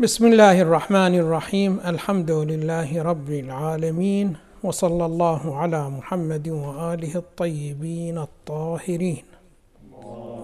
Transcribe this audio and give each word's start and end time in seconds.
بسم 0.00 0.26
الله 0.26 0.60
الرحمن 0.60 1.14
الرحيم 1.14 1.80
الحمد 1.86 2.30
لله 2.30 3.02
رب 3.02 3.30
العالمين 3.30 4.36
وصلى 4.62 5.06
الله 5.06 5.56
على 5.56 5.90
محمد 5.90 6.48
واله 6.48 7.14
الطيبين 7.16 8.18
الطاهرين 8.18 9.24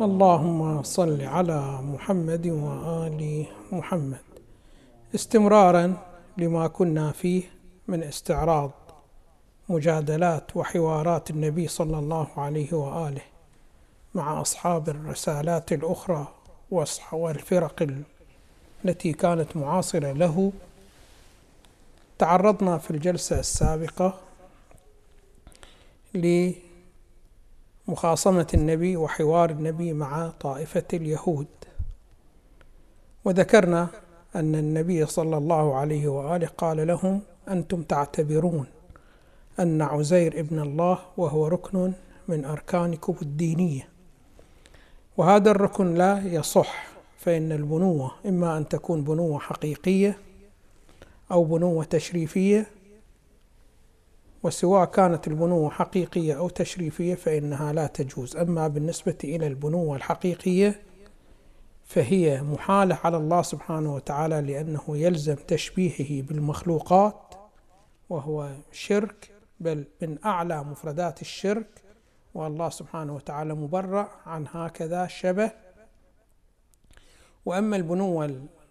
اللهم 0.01 0.83
صل 0.83 1.21
على 1.23 1.79
محمد 1.83 2.47
وال 2.47 3.47
محمد 3.73 4.25
استمرارا 5.15 5.97
لما 6.39 6.67
كنا 6.67 7.13
فيه 7.13 7.43
من 7.89 8.03
استعراض 8.03 8.71
مجادلات 9.69 10.57
وحوارات 10.57 11.31
النبي 11.31 11.69
صلى 11.69 11.99
الله 11.99 12.29
عليه 12.37 12.73
واله 12.73 13.23
مع 14.15 14.41
اصحاب 14.41 14.89
الرسالات 14.89 15.73
الاخرى 15.73 16.27
والفرق 17.13 17.83
التي 18.85 19.13
كانت 19.13 19.57
معاصرة 19.57 20.13
له. 20.13 20.53
تعرضنا 22.19 22.79
في 22.79 22.91
الجلسة 22.91 23.41
السابقة 23.41 24.21
لمخاصمة 27.89 28.47
النبي 28.55 28.97
وحوار 28.97 29.51
النبي 29.51 29.93
مع 29.93 30.33
طائفة 30.41 30.85
اليهود. 30.93 31.47
وذكرنا 33.25 33.89
أن 34.37 34.55
النبي 34.55 35.07
صلى 35.07 35.37
الله 35.37 35.77
عليه 35.77 36.09
وآله 36.09 36.47
قال 36.47 36.87
لهم 36.87 37.21
أنتم 37.49 37.83
تعتبرون 37.83 38.67
أن 39.61 39.83
عزير 39.83 40.41
ابن 40.41 40.59
الله 40.59 40.99
وهو 41.17 41.47
ركن 41.47 41.93
من 42.29 42.45
أركانكم 42.45 43.17
الدينية 43.23 43.89
وهذا 45.17 45.51
الركن 45.51 45.95
لا 45.95 46.23
يصح 46.25 46.87
فإن 47.25 47.53
البنوة 47.53 48.15
إما 48.27 48.59
أن 48.59 48.69
تكون 48.69 49.05
بنوة 49.05 49.39
حقيقية 49.39 50.19
أو 51.31 51.45
بنوة 51.45 51.85
تشريفية 51.85 52.67
وسواء 54.43 54.85
كانت 54.85 55.29
البنوة 55.29 55.71
حقيقية 55.71 56.39
أو 56.39 56.49
تشريفية 56.49 57.15
فإنها 57.15 57.73
لا 57.73 57.87
تجوز. 57.87 58.37
أما 58.37 58.69
بالنسبة 58.69 59.17
إلى 59.25 59.47
البنوة 59.47 59.97
الحقيقية 59.97 60.83
فهي 61.85 62.43
محالة 62.43 62.99
على 63.05 63.17
الله 63.17 63.43
سبحانه 63.43 63.95
وتعالى 63.95 64.41
لأنه 64.41 64.83
يلزم 64.89 65.35
تشبيهه 65.35 66.23
بالمخلوقات 66.23 67.35
وهو 68.11 68.51
شرك 68.73 69.31
بل 69.61 69.85
من 70.03 70.25
أعلى 70.25 70.65
مفردات 70.65 71.21
الشرك 71.21 71.83
والله 72.35 72.69
سبحانه 72.69 73.15
وتعالى 73.15 73.55
مبرأ 73.55 74.09
عن 74.27 74.47
هكذا 74.53 75.07
شبه 75.07 75.64
وأما 77.47 77.77
البنوة 77.77 78.25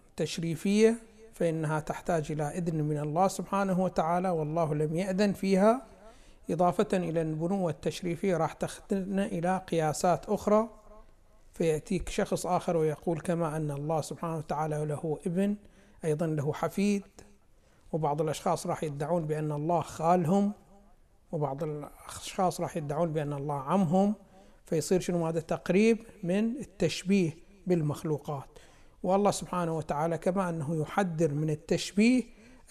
التشريفية 0.09 0.95
فإنها 1.33 1.79
تحتاج 1.79 2.31
إلى 2.31 2.43
إذن 2.43 2.83
من 2.83 2.97
الله 2.97 3.27
سبحانه 3.27 3.83
وتعالى 3.83 4.29
والله 4.29 4.73
لم 4.73 4.95
يأذن 4.95 5.33
فيها. 5.33 5.85
إضافة 6.49 6.87
إلى 6.93 7.21
البنوة 7.21 7.71
التشريفية 7.71 8.37
راح 8.37 8.53
تخدنا 8.53 9.25
إلى 9.25 9.61
قياسات 9.67 10.29
أخرى. 10.29 10.69
فيأتيك 11.53 12.09
شخص 12.09 12.45
آخر 12.45 12.77
ويقول 12.77 13.19
كما 13.19 13.57
أن 13.57 13.71
الله 13.71 14.01
سبحانه 14.01 14.37
وتعالى 14.37 14.85
له 14.85 15.19
ابن 15.25 15.55
أيضا 16.05 16.27
له 16.27 16.53
حفيد. 16.53 17.03
وبعض 17.91 18.21
الأشخاص 18.21 18.67
راح 18.67 18.83
يدعون 18.83 19.25
بأن 19.25 19.51
الله 19.51 19.81
خالهم. 19.81 20.51
وبعض 21.31 21.63
الأشخاص 21.63 22.61
راح 22.61 22.77
يدعون 22.77 23.13
بأن 23.13 23.33
الله 23.33 23.55
عمهم. 23.55 24.15
فيصير 24.65 24.99
شنو 24.99 25.27
هذا؟ 25.27 25.39
تقريب 25.39 25.97
من 26.23 26.45
التشبيه. 26.59 27.42
بالمخلوقات. 27.67 28.59
والله 29.03 29.31
سبحانه 29.31 29.77
وتعالى 29.77 30.17
كما 30.17 30.49
أنه 30.49 30.81
يحذر 30.81 31.33
من 31.33 31.49
التشبيه 31.49 32.23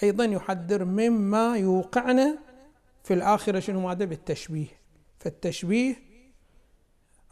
أيضا 0.03 0.25
يحذر 0.25 0.85
مما 0.85 1.57
يوقعنا 1.57 2.39
في 3.05 3.15
الآخرة 3.15 3.61
شنو 3.61 3.81
ماذا؟ 3.81 4.05
بالتشبيه. 4.05 4.67
فالتشبيه 5.19 5.97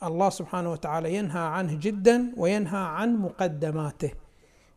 الله 0.03 0.31
سبحانه 0.31 0.73
وتعالى 0.73 1.15
ينهى 1.15 1.41
عنه 1.41 1.79
جدا 1.81 2.33
وينهى 2.37 2.79
عن 2.79 3.17
مقدماته. 3.17 4.11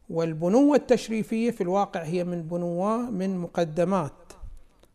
والبنوة 0.09 0.75
التشريفية 0.75 1.51
في 1.51 1.61
الواقع 1.61 2.03
هي 2.03 2.23
من 2.23 2.41
بنوة 2.41 2.97
من 2.97 3.37
مقدمات. 3.37 4.33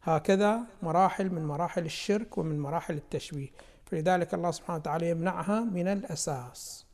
هكذا 0.03 0.61
مراحل 0.83 1.31
من 1.31 1.45
مراحل 1.45 1.85
الشرك 1.85 2.39
ومن 2.39 2.61
مراحل 2.61 2.95
التشبيه. 2.95 3.49
فلذلك 3.85 4.35
الله 4.35 4.51
سبحانه 4.51 4.79
وتعالى 4.79 5.11
يمنعها 5.11 5.61
من 5.61 5.89
الأساس. 5.89 6.88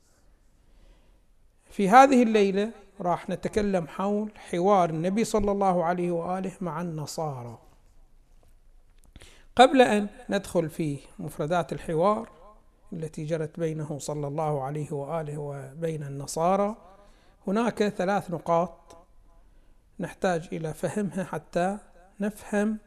في 1.74 1.88
هذه 1.88 2.22
الليلة 2.22 2.70
راح 3.00 3.28
نتكلم 3.30 3.86
حول 3.88 4.32
حوار 4.36 4.90
النبي 4.90 5.24
صلى 5.24 5.52
الله 5.52 5.84
عليه 5.84 6.10
وآله 6.10 6.52
مع 6.60 6.80
النصارى. 6.80 7.58
قبل 9.56 9.82
أن 9.82 10.08
ندخل 10.30 10.70
في 10.70 10.98
مفردات 11.18 11.72
الحوار 11.72 12.28
التي 12.92 13.24
جرت 13.24 13.60
بينه 13.60 13.98
صلى 13.98 14.26
الله 14.26 14.62
عليه 14.62 14.92
وآله 14.92 15.38
وبين 15.38 16.02
النصارى 16.02 16.76
هناك 17.46 17.88
ثلاث 17.88 18.30
نقاط 18.30 18.96
نحتاج 20.00 20.48
إلى 20.52 20.74
فهمها 20.74 21.24
حتى 21.24 21.78
نفهم 22.20 22.78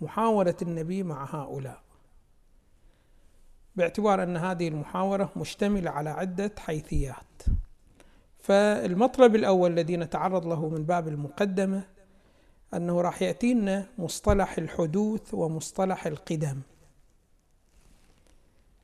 محاورة 0.00 0.56
النبي 0.62 1.02
مع 1.02 1.24
هؤلاء. 1.24 1.82
باعتبار 3.76 4.22
أن 4.22 4.36
هذه 4.36 4.68
المحاورة 4.68 5.32
مشتملة 5.36 5.90
على 5.90 6.10
عدة 6.10 6.52
حيثيات. 6.58 7.42
فالمطلب 8.44 9.36
الأول 9.36 9.72
الذي 9.72 9.96
نتعرض 9.96 10.46
له 10.46 10.68
من 10.68 10.84
باب 10.84 11.08
المقدمة 11.08 11.82
أنه 12.74 13.00
راح 13.00 13.22
يأتينا 13.22 13.86
مصطلح 13.98 14.58
الحدوث 14.58 15.34
ومصطلح 15.34 16.06
القدم. 16.06 16.60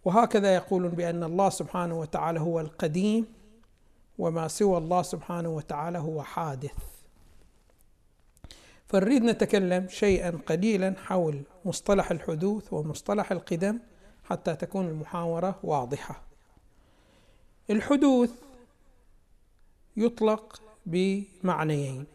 وهكذا 0.04 0.54
يقولون 0.54 0.90
بأن 0.90 1.24
الله 1.24 1.50
سبحانه 1.50 2.00
وتعالى 2.00 2.40
هو 2.40 2.60
القديم 2.60 3.26
وما 4.18 4.48
سوى 4.48 4.78
الله 4.78 5.02
سبحانه 5.02 5.48
وتعالى 5.48 5.98
هو 5.98 6.22
حادث. 6.22 6.78
فنريد 8.86 9.22
نتكلم 9.22 9.88
شيئا 9.88 10.38
قليلا 10.46 10.94
حول 11.04 11.42
مصطلح 11.64 12.10
الحدوث 12.10 12.72
ومصطلح 12.72 13.32
القدم 13.32 13.78
حتى 14.24 14.56
تكون 14.56 14.88
المحاورة 14.88 15.58
واضحة. 15.62 16.22
الحدوث 17.70 18.30
يطلق 20.00 20.62
بمعنيين. 20.86 22.06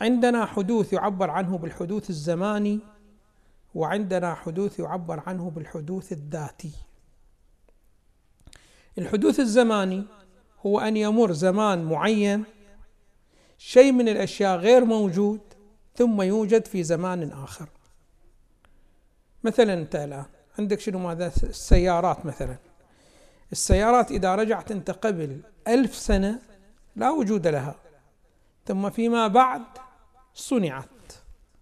عندنا 0.00 0.44
حدوث 0.44 0.92
يعبر 0.92 1.30
عنه 1.30 1.58
بالحدوث 1.58 2.10
الزماني 2.10 2.80
وعندنا 3.74 4.34
حدوث 4.34 4.78
يعبر 4.78 5.22
عنه 5.26 5.50
بالحدوث 5.50 6.12
الذاتي. 6.12 6.72
الحدوث 8.98 9.40
الزماني 9.40 10.04
هو 10.66 10.80
أن 10.80 10.96
يمر 10.96 11.32
زمان 11.32 11.84
معين 11.84 12.44
شيء 13.58 13.92
من 13.92 14.08
الأشياء 14.08 14.58
غير 14.58 14.84
موجود 14.84 15.40
ثم 15.94 16.22
يوجد 16.22 16.66
في 16.66 16.82
زمان 16.82 17.32
آخر. 17.32 17.68
مثلا 19.44 19.74
أنت 19.74 19.96
الآن 19.96 20.24
عندك 20.58 20.80
شنو 20.80 20.98
ماذا؟ 20.98 21.26
السيارات 21.26 22.26
مثلا. 22.26 22.69
السيارات 23.52 24.10
إذا 24.10 24.34
رجعت 24.34 24.70
أنت 24.70 24.90
قبل 24.90 25.40
ألف 25.68 25.94
سنة 25.94 26.38
لا 26.96 27.10
وجود 27.10 27.46
لها. 27.46 27.74
ثم 28.66 28.90
فيما 28.90 29.26
بعد 29.26 29.62
صنعت 30.34 30.88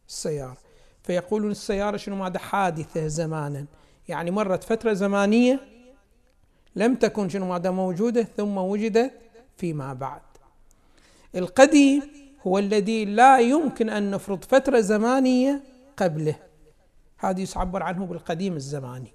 السيارة. 0.09 0.57
فيقولون 1.03 1.51
السيارة 1.51 1.97
شنو 1.97 2.17
ماذا؟ 2.17 2.39
حادثة 2.39 3.07
زمانا. 3.07 3.67
يعني 4.09 4.31
مرت 4.31 4.65
فترة 4.65 4.93
زمانية 4.93 5.61
لم 6.77 6.95
تكن 6.95 7.29
شنو 7.29 7.49
ماذا؟ 7.49 7.71
موجودة. 7.71 8.23
ثم 8.23 8.59
وجدت 8.59 9.13
فيما 9.57 9.93
بعد. 9.93 10.21
القديم 11.35 12.03
هو 12.47 12.59
الذي 12.59 13.05
لا 13.05 13.39
يمكن 13.39 13.91
أن 13.91 14.11
نفرض 14.11 14.45
فترة 14.45 14.81
زمانية 14.81 15.63
قبله. 15.97 16.35
هذا 17.19 17.45
يعبر 17.57 17.83
عنه 17.83 18.07
بالقديم 18.07 18.57
الزماني. 18.57 19.13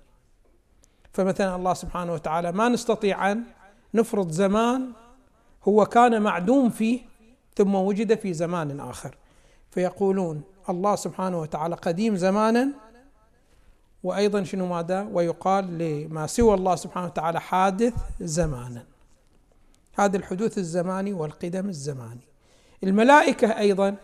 فمثلا 1.14 1.56
الله 1.56 1.74
سبحانه 1.74 2.14
وتعالى 2.14 2.52
ما 2.52 2.70
نستطيع 2.70 3.32
أن 3.32 3.44
نفرض 3.94 4.32
زمان 4.32 4.92
هو 5.64 5.86
كان 5.86 6.22
معدوم 6.22 6.70
فيه 6.70 7.00
ثم 7.56 7.76
وجد 7.76 8.20
في 8.20 8.34
زمان 8.34 8.80
آخر. 8.80 9.16
فيقولون 9.72 10.42
الله 10.70 10.96
سبحانه 10.96 11.40
وتعالى 11.40 11.76
قديم 11.76 12.16
زمانا 12.16 12.70
وأيضا 14.04 14.44
شنو 14.44 14.66
ماذا؟ 14.66 15.08
ويقال 15.12 15.78
لما 15.78 16.28
سوى 16.28 16.54
الله 16.54 16.76
سبحانه 16.76 17.08
وتعالى 17.08 17.42
حادث 17.42 17.94
زمانا. 18.22 18.86
هذا 19.96 20.18
الحدوث 20.18 20.58
الزماني 20.58 21.14
والقدم 21.14 21.70
الزماني. 21.70 22.28
الملائكة 22.84 23.60
أيضا 23.60 23.96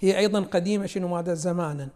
هي 0.00 0.18
أيضا 0.18 0.40
قديمة 0.40 0.86
شنو 0.86 1.08
ماذا؟ 1.08 1.34
زمانا 1.34 1.88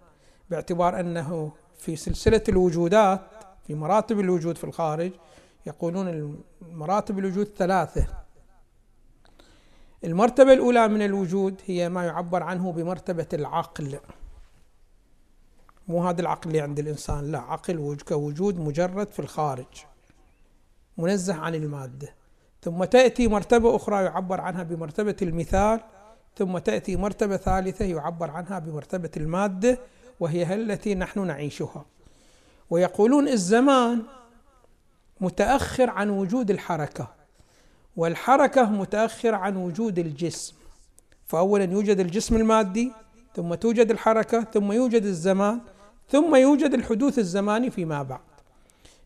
باعتبار 0.51 1.01
أنه 1.01 1.53
في 1.85 1.97
سلسلة 1.97 2.43
الوجودات 2.49 3.21
في 3.67 3.75
مراتب 3.75 4.21
الوجود 4.21 4.59
في 4.59 4.65
الخارج 4.65 5.13
يقولون 5.67 6.37
المراتب 6.63 7.19
الوجود 7.19 7.47
ثلاثة. 7.57 8.07
المرتبة 10.05 10.53
الأولى 10.53 10.89
من 10.89 11.03
الوجود 11.03 11.61
هي 11.67 11.89
ما 11.89 12.05
يعبر 12.05 12.43
عنه 12.43 12.73
بمرتبة 12.73 13.27
العقل. 13.33 13.99
مو 15.89 16.09
هذا 16.09 16.21
العقل 16.21 16.49
اللي 16.49 16.61
عند 16.61 16.79
الإنسان 16.79 17.33
لا 17.33 17.39
عقل 17.39 17.97
كوجود 18.09 18.61
مجرد 18.61 19.09
في 19.09 19.19
الخارج 19.19 19.85
منزه 20.99 21.35
عن 21.35 21.55
المادة. 21.55 22.15
ثم 22.63 22.85
تأتي 22.85 23.29
مرتبة 23.29 23.77
أخرى 23.77 24.05
يعبر 24.05 24.41
عنها 24.41 24.63
بمرتبة 24.63 25.17
المثال 25.23 25.81
ثم 26.37 26.59
تأتي 26.59 26.97
مرتبة 26.97 27.37
ثالثة 27.37 27.85
يعبر 27.85 28.31
عنها 28.31 28.59
بمرتبة 28.59 29.11
المادة. 29.17 29.79
وهي 30.21 30.55
التي 30.55 30.95
نحن 30.95 31.27
نعيشها. 31.27 31.85
ويقولون 32.71 33.29
الزمان 33.29 34.03
متأخر 35.21 35.91
عن 35.91 36.11
وجود 36.11 36.51
الحركة 36.51 37.15
والحركة 37.97 38.71
متأخرة 38.71 39.37
عن 39.37 39.57
وجود 39.57 39.99
الجسم. 39.99 40.55
فأولا 41.27 41.65
يوجد 41.65 42.01
الجسم 42.01 42.37
المادي 42.37 42.93
ثم 43.37 43.55
توجد 43.55 43.91
الحركة 43.91 44.45
ثم 44.45 44.73
يوجد 44.73 45.05
الزمان 45.05 45.61
ثم 46.09 46.35
يوجد 46.37 46.75
الحدوث 46.75 47.19
الزماني 47.19 47.71
فيما 47.71 48.03
بعد. 48.03 48.21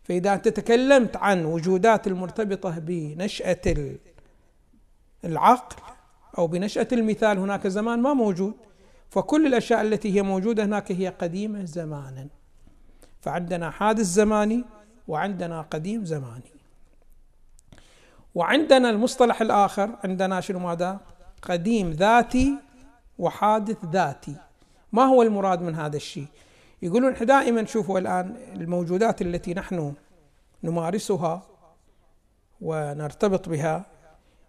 فإذا 0.04 0.34
أنت 0.34 0.48
تكلمت 0.48 1.16
عن 1.16 1.44
وجودات 1.44 2.06
المرتبطة 2.06 2.78
بنشأة 2.78 3.96
العقل 5.24 5.76
أو 6.38 6.46
بنشأة 6.46 6.88
المثال 6.92 7.38
هناك 7.38 7.66
زمان 7.66 8.02
ما 8.02 8.14
موجود. 8.14 8.54
فكل 9.10 9.46
الأشياء 9.46 9.80
التي 9.82 10.14
هي 10.14 10.22
موجودة 10.22 10.64
هناك 10.64 10.92
هي 10.92 11.08
قديمة 11.08 11.64
زمانا. 11.64 12.26
فعندنا 13.20 13.70
حادث 13.70 14.06
زماني 14.06 14.64
وعندنا 15.08 15.60
قديم 15.60 16.04
زماني. 16.04 16.52
وعندنا 18.34 18.90
المصطلح 18.90 19.40
الآخر 19.40 19.96
عندنا 20.04 20.40
شنو 20.40 20.58
ماذا؟ 20.58 21.00
قديم 21.42 21.90
ذاتي 21.90 22.54
وحادث 23.18 23.84
ذاتي. 23.84 24.36
ما 24.92 25.04
هو 25.04 25.22
المراد 25.22 25.62
من 25.62 25.74
هذا 25.74 25.96
الشيء؟ 25.96 26.26
يقولون 26.82 27.12
إحنا 27.12 27.26
دائما 27.26 27.64
شوفوا 27.64 27.98
الآن 27.98 28.36
الموجودات 28.54 29.22
التي 29.22 29.54
نحن 29.54 29.94
نمارسها 30.64 31.42
ونرتبط 32.60 33.48
بها 33.48 33.86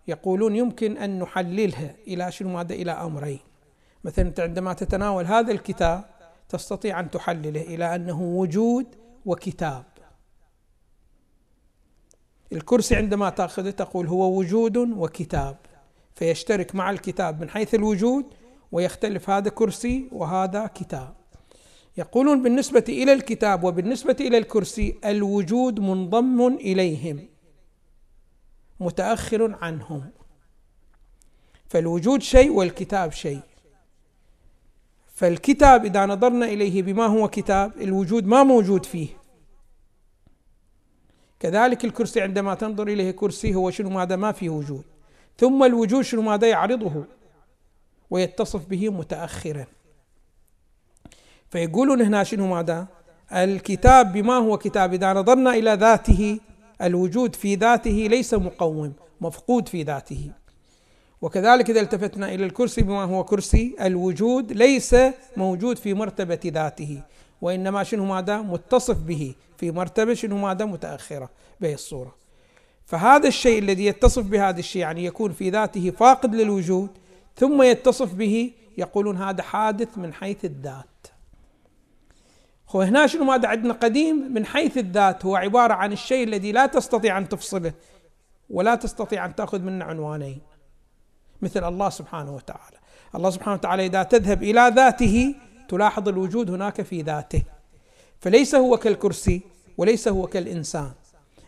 يقولون 0.07 0.55
يمكن 0.55 0.97
أن 0.97 1.19
نحللها 1.19 1.95
إلى 2.07 2.31
شنو 2.31 2.49
ماذا؟ 2.49 2.75
إلى 2.75 2.91
أمرين. 2.91 3.39
مثلا 4.03 4.27
أنت 4.27 4.39
عندما 4.39 4.73
تتناول 4.73 5.25
هذا 5.25 5.51
الكتاب 5.51 6.05
تستطيع 6.49 6.99
أن 6.99 7.11
تحلله 7.11 7.61
إلى 7.61 7.95
أنه 7.95 8.21
وجود 8.21 8.85
وكتاب. 9.25 9.85
الكرسي 12.51 12.95
عندما 12.95 13.29
تأخذه 13.29 13.69
تقول 13.69 14.07
هو 14.07 14.37
وجود 14.37 14.77
وكتاب 14.77 15.57
فيشترك 16.15 16.75
مع 16.75 16.89
الكتاب 16.89 17.41
من 17.41 17.49
حيث 17.49 17.75
الوجود 17.75 18.25
ويختلف 18.71 19.29
هذا 19.29 19.49
كرسي 19.49 20.09
وهذا 20.11 20.67
كتاب. 20.67 21.13
يقولون 21.97 22.43
بالنسبة 22.43 22.83
إلى 22.89 23.13
الكتاب 23.13 23.63
وبالنسبة 23.63 24.15
إلى 24.19 24.37
الكرسي 24.37 24.99
الوجود 25.05 25.79
منضم 25.79 26.47
إليهم 26.47 27.29
متأخر 28.79 29.57
عنهم. 29.61 30.11
فالوجود 31.69 32.21
شيء 32.21 32.51
والكتاب 32.51 33.11
شيء. 33.11 33.41
فالكتاب 35.19 35.85
إذا 35.85 36.05
نظرنا 36.05 36.45
إليه 36.45 36.81
بما 36.81 37.05
هو 37.05 37.27
كتاب 37.27 37.71
الوجود 37.81 38.27
ما 38.27 38.43
موجود 38.43 38.85
فيه. 38.85 39.07
كذلك 41.39 41.85
الكرسي 41.85 42.21
عندما 42.21 42.55
تنظر 42.55 42.87
إليه 42.87 43.11
كرسي 43.11 43.55
هو 43.55 43.71
شنو 43.71 43.89
ماذا 43.89 44.15
ما 44.15 44.31
فيه 44.31 44.49
وجود. 44.49 44.83
ثم 45.37 45.63
الوجود 45.63 46.01
شنو 46.01 46.21
ماذا 46.21 46.47
يعرضه 46.47 47.03
ويتصف 48.09 48.65
به 48.65 48.89
متأخرا. 48.89 49.65
فيقولون 51.49 52.01
هنا 52.01 52.23
شنو 52.23 52.47
ماذا؟ 52.47 52.87
الكتاب 53.31 54.13
بما 54.13 54.33
هو 54.33 54.57
كتاب 54.57 54.93
إذا 54.93 55.13
نظرنا 55.13 55.53
إلى 55.53 55.73
ذاته 55.73 56.39
الوجود 56.81 57.35
في 57.35 57.55
ذاته 57.55 58.07
ليس 58.09 58.33
مقوم 58.33 58.93
مفقود 59.21 59.67
في 59.67 59.83
ذاته. 59.83 60.31
وكذلك 61.21 61.69
إذا 61.69 61.81
التفتنا 61.81 62.33
إلى 62.33 62.45
الكرسي 62.45 62.81
بما 62.81 63.03
هو 63.03 63.23
كرسي 63.23 63.75
الوجود 63.81 64.51
ليس 64.51 64.95
موجود 65.37 65.77
في 65.77 65.93
مرتبة 65.93 66.39
ذاته 66.45 67.01
وإنما 67.41 67.83
شنو 67.83 68.05
ماذا؟ 68.05 68.41
متصف 68.41 68.97
به 68.97 69.35
في 69.57 69.71
مرتبة 69.71 70.13
شنو 70.13 70.37
ماذا؟ 70.37 70.65
متأخرة 70.65 71.29
بهي 71.61 71.73
الصورة. 71.73 72.15
فهذا 72.85 73.27
الشيء 73.27 73.59
الذي 73.59 73.85
يتصف 73.85 74.23
بهذا 74.23 74.59
الشيء 74.59 74.81
يعني 74.81 75.05
يكون 75.05 75.31
في 75.31 75.49
ذاته 75.49 75.91
فاقد 75.91 76.35
للوجود 76.35 76.89
ثم 77.35 77.61
يتصف 77.61 78.13
به 78.13 78.51
يقولون 78.77 79.17
هذا 79.17 79.43
حادث 79.43 79.97
من 79.97 80.13
حيث 80.13 80.45
الذات. 80.45 80.85
هو 82.69 82.81
هنا 82.81 83.07
شنو 83.07 83.23
ماذا؟ 83.23 83.47
عندنا 83.47 83.73
قديم 83.73 84.33
من 84.33 84.45
حيث 84.45 84.77
الذات 84.77 85.25
هو 85.25 85.35
عبارة 85.35 85.73
عن 85.73 85.91
الشيء 85.91 86.23
الذي 86.23 86.51
لا 86.51 86.65
تستطيع 86.65 87.17
أن 87.17 87.29
تفصله 87.29 87.73
ولا 88.49 88.75
تستطيع 88.75 89.25
أن 89.25 89.35
تأخذ 89.35 89.59
منه 89.59 89.85
عنوانين. 89.85 90.48
مثل 91.41 91.67
الله 91.67 91.89
سبحانه 91.89 92.35
وتعالى. 92.35 92.77
الله 93.15 93.29
سبحانه 93.29 93.53
وتعالى 93.53 93.85
إذا 93.85 94.03
تذهب 94.03 94.43
إلى 94.43 94.71
ذاته 94.75 95.35
تلاحظ 95.69 96.07
الوجود 96.07 96.51
هناك 96.51 96.81
في 96.81 97.01
ذاته. 97.01 97.43
فليس 98.19 98.55
هو 98.55 98.77
كالكرسي 98.77 99.41
وليس 99.77 100.07
هو 100.07 100.27
كالإنسان. 100.27 100.91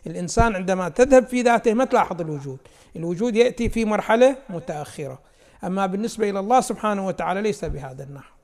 الإنسان 0.06 0.54
عندما 0.54 0.88
تذهب 0.88 1.26
في 1.26 1.42
ذاته 1.42 1.74
ما 1.74 1.84
تلاحظ 1.84 2.20
الوجود. 2.20 2.58
الوجود 2.96 3.36
يأتي 3.36 3.68
في 3.68 3.84
مرحلة 3.84 4.36
متأخرة. 4.50 5.18
أما 5.64 5.86
بالنسبة 5.86 6.30
إلى 6.30 6.38
الله 6.40 6.60
سبحانه 6.60 7.06
وتعالى 7.06 7.42
ليس 7.42 7.64
بهذا 7.64 8.04
النحو. 8.04 8.34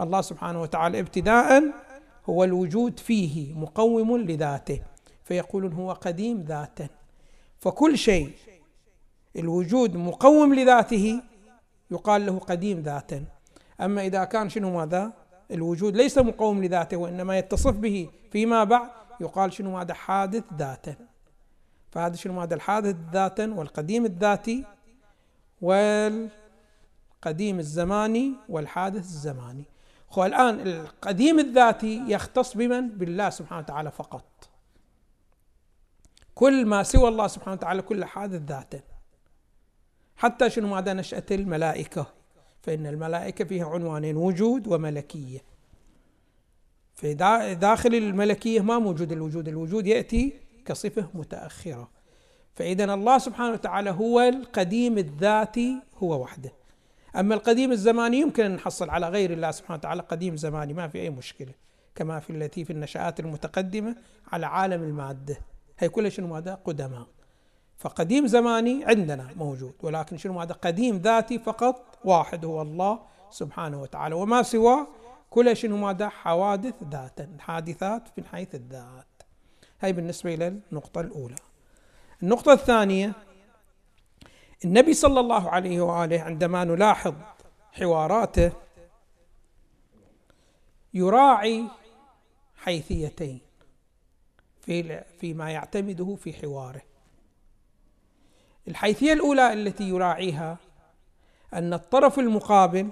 الله 0.00 0.20
سبحانه 0.20 0.62
وتعالى 0.62 1.00
ابتداء 1.00 1.62
هو 2.28 2.44
الوجود 2.44 2.98
فيه 2.98 3.54
مقوم 3.54 4.16
لذاته. 4.16 4.80
فيقولون 5.24 5.72
هو 5.72 5.92
قديم 5.92 6.44
ذاتا 6.48 6.88
فكل 7.58 7.98
شيء 7.98 8.30
الوجود 9.36 9.96
مقوم 9.96 10.54
لذاته 10.54 11.22
يقال 11.90 12.26
له 12.26 12.38
قديم 12.38 12.80
ذاتا. 12.80 13.24
أما 13.80 14.06
إذا 14.06 14.24
كان 14.24 14.48
شنو 14.48 14.70
ماذا؟ 14.70 15.12
الوجود 15.50 15.96
ليس 15.96 16.18
مقوم 16.18 16.64
لذاته 16.64 16.96
وإنما 16.96 17.38
يتصف 17.38 17.76
به 17.76 18.10
فيما 18.32 18.64
بعد 18.64 18.90
يقال 19.20 19.52
شنو 19.52 19.72
ماذا؟ 19.72 19.94
حادث 19.94 20.44
ذاتا. 20.58 20.94
فهذا 21.90 22.16
شنو 22.16 22.32
ماذا؟ 22.32 22.54
الحادث 22.54 22.96
ذاتا 23.12 23.54
والقديم 23.54 24.04
الذاتي 24.04 24.64
والقديم 25.60 26.28
الزماني 27.58 28.32
والحادث 28.48 29.04
الزماني. 29.04 29.64
هو 30.12 30.24
الآن 30.24 30.60
القديم 30.60 31.38
الذاتي 31.38 32.04
يختص 32.08 32.56
بمن؟ 32.56 32.88
بالله 32.88 33.30
سبحانه 33.30 33.60
وتعالى 33.60 33.90
فقط. 33.90 34.24
كل 36.34 36.66
ما 36.66 36.82
سوى 36.82 37.08
الله 37.08 37.26
سبحانه 37.26 37.52
وتعالى 37.52 37.82
كل 37.82 38.04
حادث 38.04 38.42
ذاتا. 38.42 38.80
حتى 40.20 40.50
شنو 40.50 40.68
ماذا 40.68 40.92
نشأة 40.92 41.22
الملائكة. 41.30 42.06
فإن 42.62 42.86
الملائكة 42.86 43.44
فيها 43.44 43.66
عنوانين 43.66 44.16
وجود 44.16 44.68
وملكية. 44.68 45.38
في 46.94 47.14
داخل 47.54 47.94
الملكية 47.94 48.60
ما 48.60 48.78
موجود 48.78 49.12
الوجود 49.12 49.48
الوجود 49.48 49.86
يأتي 49.86 50.32
كصفة 50.64 51.08
متأخرة. 51.14 51.90
فإذا 52.54 52.94
الله 52.94 53.18
سبحانه 53.18 53.52
وتعالى 53.52 53.90
هو 53.90 54.20
القديم 54.20 54.98
الذاتي 54.98 55.82
هو 55.98 56.22
وحده. 56.22 56.52
أما 57.16 57.34
القديم 57.34 57.72
الزماني 57.72 58.16
يمكن 58.16 58.44
أن 58.44 58.54
نحصل 58.54 58.90
على 58.90 59.08
غير 59.08 59.32
الله 59.32 59.50
سبحانه 59.50 59.78
وتعالى. 59.78 60.02
قديم 60.02 60.36
زماني 60.36 60.72
ما 60.74 60.88
في 60.88 61.00
أي 61.00 61.10
مشكلة. 61.10 61.52
كما 61.94 62.20
في 62.20 62.30
التي 62.30 62.64
في 62.64 62.72
النشآت 62.72 63.20
المتقدمة 63.20 63.96
على 64.32 64.46
عالم 64.46 64.82
المادة. 64.82 65.38
هي 65.78 65.88
كلها 65.88 66.10
شنو 66.10 66.26
ماذا 66.26 66.54
قدماء. 66.54 67.06
فقديم 67.80 68.26
زماني 68.26 68.84
عندنا 68.84 69.30
موجود 69.36 69.74
ولكن 69.82 70.16
شنو 70.16 70.32
ماذا 70.32 70.54
قديم 70.54 70.96
ذاتي 70.96 71.38
فقط 71.38 71.98
واحد 72.04 72.44
هو 72.44 72.62
الله 72.62 73.00
سبحانه 73.30 73.82
وتعالى 73.82 74.14
وما 74.14 74.42
سواه 74.42 74.86
كل 75.30 75.56
شنو 75.56 75.76
ماذا 75.76 76.08
حوادث 76.08 76.74
ذاتا 76.90 77.36
حادثات 77.38 78.02
من 78.18 78.26
حيث 78.26 78.54
الذات. 78.54 79.06
هاي 79.80 79.92
بالنسبة 79.92 80.34
إلى 80.34 80.48
النقطة 80.48 81.00
الأولى. 81.00 81.36
النقطة 82.22 82.52
الثانية 82.52 83.12
النبي 84.64 84.94
صلى 84.94 85.20
الله 85.20 85.50
عليه 85.50 85.80
وآله 85.80 86.20
عندما 86.20 86.64
نلاحظ 86.64 87.14
حواراته 87.72 88.52
يراعي 90.94 91.64
حيثيتين 92.56 93.40
في 94.60 95.04
فيما 95.20 95.50
يعتمده 95.50 96.14
في 96.14 96.32
حواره. 96.32 96.82
الحيثية 98.68 99.12
الأولى 99.12 99.52
التي 99.52 99.88
يراعيها 99.88 100.58
أن 101.54 101.74
الطرف 101.74 102.18
المقابل 102.18 102.90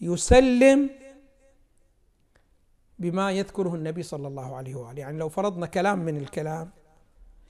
يسلم 0.00 0.90
بما 2.98 3.32
يذكره 3.32 3.74
النبي 3.74 4.02
صلى 4.02 4.28
الله 4.28 4.56
عليه 4.56 4.74
وآله. 4.74 5.00
يعني 5.00 5.18
لو 5.18 5.28
فرضنا 5.28 5.66
كلام 5.66 5.98
من 5.98 6.16
الكلام 6.16 6.70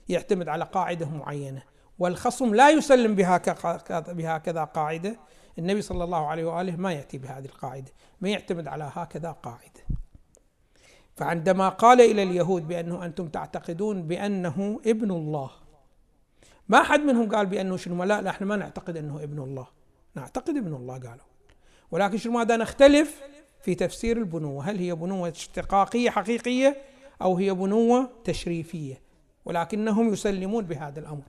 يعتمد 0.09 0.49
على 0.49 0.63
قاعدة 0.63 1.09
معينة 1.09 1.63
والخصم 1.99 2.55
لا 2.55 2.69
يسلم 2.69 3.15
بهكذا 3.15 4.63
قاعدة 4.63 5.19
النبي 5.59 5.81
صلى 5.81 6.03
الله 6.03 6.27
عليه 6.27 6.45
وآله 6.45 6.75
ما 6.75 6.93
يأتي 6.93 7.17
بهذه 7.17 7.45
القاعدة 7.45 7.91
ما 8.21 8.29
يعتمد 8.29 8.67
على 8.67 8.91
هكذا 8.93 9.31
قاعدة. 9.31 9.81
فعندما 11.15 11.69
قال 11.69 12.01
إلى 12.01 12.23
اليهود 12.23 12.67
بأنه 12.67 13.05
أنتم 13.05 13.27
تعتقدون 13.27 14.03
بأنه 14.03 14.79
ابن 14.85 15.11
الله 15.11 15.51
ما 16.69 16.81
أحد 16.81 16.99
منهم 16.99 17.35
قال 17.35 17.45
بأنه 17.45 17.77
شنو 17.77 18.03
لا 18.03 18.21
لا 18.21 18.29
إحنا 18.29 18.47
ما 18.47 18.55
نعتقد 18.55 18.97
أنه 18.97 19.23
ابن 19.23 19.39
الله. 19.39 19.67
نعتقد 20.15 20.57
ابن 20.57 20.73
الله 20.75 20.93
قالوا 20.93 21.25
ولكن 21.91 22.17
شنو 22.17 22.33
ماذا 22.33 22.57
نختلف 22.57 23.21
في 23.61 23.75
تفسير 23.75 24.17
البنوة 24.17 24.69
هل 24.69 24.77
هي 24.77 24.95
بنوة 24.95 25.29
اشتقاقية 25.29 26.09
حقيقية 26.09 26.77
أو 27.21 27.37
هي 27.37 27.53
بنوة 27.53 28.09
تشريفية؟ 28.23 29.01
ولكنهم 29.45 30.13
يسلمون 30.13 30.65
بهذا 30.65 30.99
الأمر. 30.99 31.23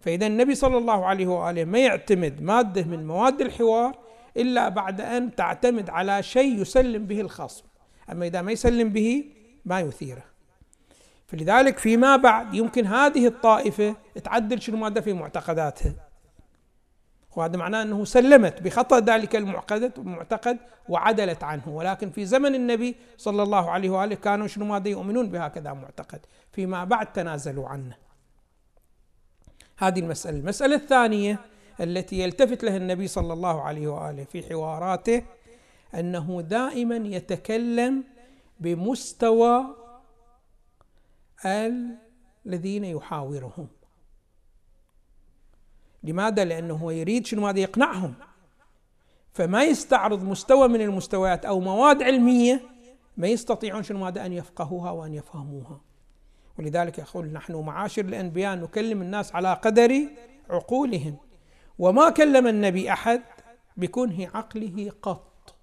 فإذا 0.00 0.26
النبي 0.26 0.54
صلى 0.54 0.78
الله 0.78 1.04
عليه 1.06 1.26
وآله 1.26 1.64
ما 1.64 1.78
يعتمد 1.78 2.42
مادة 2.42 2.84
من 2.84 3.06
مواد 3.06 3.40
الحوار 3.40 3.98
إلا 4.36 4.68
بعد 4.68 5.00
أن 5.00 5.34
تعتمد 5.34 5.90
على 5.90 6.22
شيء 6.22 6.60
يسلم 6.60 7.06
به 7.06 7.20
الخصم. 7.20 7.64
أما 8.10 8.26
إذا 8.26 8.42
ما 8.42 8.52
يسلم 8.52 8.88
به 8.88 9.24
ما 9.64 9.80
يثيره. 9.80 10.31
فلذلك 11.32 11.78
فيما 11.78 12.16
بعد 12.16 12.54
يمكن 12.54 12.86
هذه 12.86 13.26
الطائفة 13.26 13.96
تعدل 14.24 14.62
شنو 14.62 14.76
مادة 14.76 15.00
في 15.00 15.12
معتقداتها. 15.12 15.94
وهذا 17.36 17.56
معناه 17.56 17.82
أنه 17.82 18.04
سلمت 18.04 18.62
بخطأ 18.62 19.00
ذلك 19.00 19.36
المعتقد 19.36 20.58
وعدلت 20.88 21.44
عنه. 21.44 21.68
ولكن 21.68 22.10
في 22.10 22.26
زمن 22.26 22.54
النبي 22.54 22.96
صلى 23.18 23.42
الله 23.42 23.70
عليه 23.70 23.90
وآله 23.90 24.14
كانوا 24.14 24.46
شنو 24.46 24.64
ماذا 24.64 24.88
يؤمنون 24.88 25.28
بهكذا 25.28 25.72
معتقد. 25.72 26.20
فيما 26.52 26.84
بعد 26.84 27.12
تنازلوا 27.12 27.68
عنه. 27.68 27.96
هذه 29.78 30.00
المسألة. 30.00 30.38
المسألة 30.38 30.76
الثانية 30.76 31.38
التي 31.80 32.18
يلتفت 32.18 32.64
لها 32.64 32.76
النبي 32.76 33.08
صلى 33.08 33.32
الله 33.32 33.62
عليه 33.62 33.88
وآله 33.88 34.24
في 34.24 34.42
حواراته 34.42 35.22
أنه 35.94 36.40
دائما 36.40 36.96
يتكلم 36.96 38.04
بمستوى 38.60 39.81
الذين 41.46 42.84
يحاورهم. 42.84 43.68
لماذا؟ 46.02 46.44
لأنه 46.44 46.74
هو 46.74 46.90
يريد 46.90 47.26
شنو؟ 47.26 47.42
ماذا؟ 47.42 47.60
يقنعهم. 47.60 48.14
فما 49.32 49.64
يستعرض 49.64 50.24
مستوى 50.24 50.68
من 50.68 50.80
المستويات 50.80 51.44
أو 51.44 51.60
مواد 51.60 52.02
علمية 52.02 52.62
ما 53.16 53.28
يستطيعون 53.28 53.82
شنو؟ 53.82 53.98
ماذا؟ 53.98 54.26
أن 54.26 54.32
يفقهوها 54.32 54.90
وأن 54.90 55.14
يفهموها. 55.14 55.80
ولذلك 56.58 56.98
يقول 56.98 57.26
نحن 57.26 57.54
معاشر 57.54 58.04
الأنبياء 58.04 58.56
نكلم 58.56 59.02
الناس 59.02 59.34
على 59.34 59.54
قدر 59.54 60.08
عقولهم. 60.50 61.16
وما 61.78 62.10
كلم 62.10 62.46
النبي 62.46 62.92
أحد 62.92 63.22
بكنه 63.76 64.30
عقله 64.34 64.92
قط. 65.02 65.54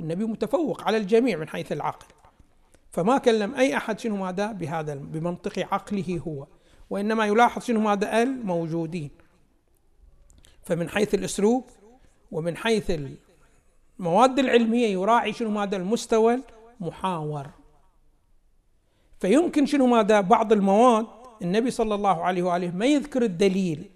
النبي 0.00 0.24
متفوق 0.24 0.82
على 0.82 0.96
الجميع 0.96 1.38
من 1.38 1.48
حيث 1.48 1.72
العقل. 1.72 2.06
فما 2.98 3.18
كلم 3.18 3.54
أي 3.54 3.76
أحد 3.76 3.98
شنو 3.98 4.16
ماذا 4.16 4.52
بهذا 4.52 4.94
بمنطق 4.94 5.58
عقله 5.72 6.20
هو 6.26 6.46
وإنما 6.90 7.26
يلاحظ 7.26 7.62
شنو 7.62 7.80
ماذا؟ 7.80 8.22
الموجودين. 8.22 9.10
فمن 10.62 10.88
حيث 10.88 11.14
الأسلوب 11.14 11.64
ومن 12.30 12.56
حيث 12.56 12.92
المواد 13.98 14.38
العلمية 14.38 14.86
يراعي 14.86 15.32
شنو 15.32 15.50
ماذا؟ 15.50 15.76
المستوى 15.76 16.42
المحاور. 16.80 17.50
فيمكن 19.20 19.66
شنو 19.66 19.86
ماذا؟ 19.86 20.20
بعض 20.20 20.52
المواد 20.52 21.06
النبي 21.42 21.70
صلى 21.70 21.94
الله 21.94 22.24
عليه 22.24 22.42
وآله 22.42 22.70
ما 22.70 22.86
يذكر 22.86 23.22
الدليل 23.22 23.90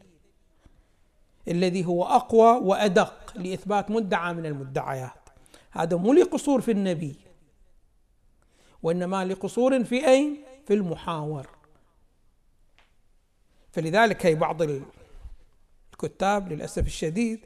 الذي 1.48 1.86
هو 1.86 2.04
أقوى 2.04 2.60
وأدق 2.62 3.32
لإثبات 3.36 3.90
مدعى 3.90 4.34
من 4.34 4.46
المدعيات. 4.46 5.28
هذا 5.70 5.96
مو 5.96 6.12
لقصور 6.12 6.60
في 6.60 6.70
النبي. 6.70 7.31
وإنما 8.82 9.24
لقصور 9.24 9.84
في 9.84 10.08
أين؟ 10.08 10.44
في 10.66 10.74
المحاور. 10.74 11.48
فلذلك 13.72 14.26
هي 14.26 14.34
بعض 14.34 14.62
الكتاب 15.92 16.52
للأسف 16.52 16.86
الشديد 16.86 17.40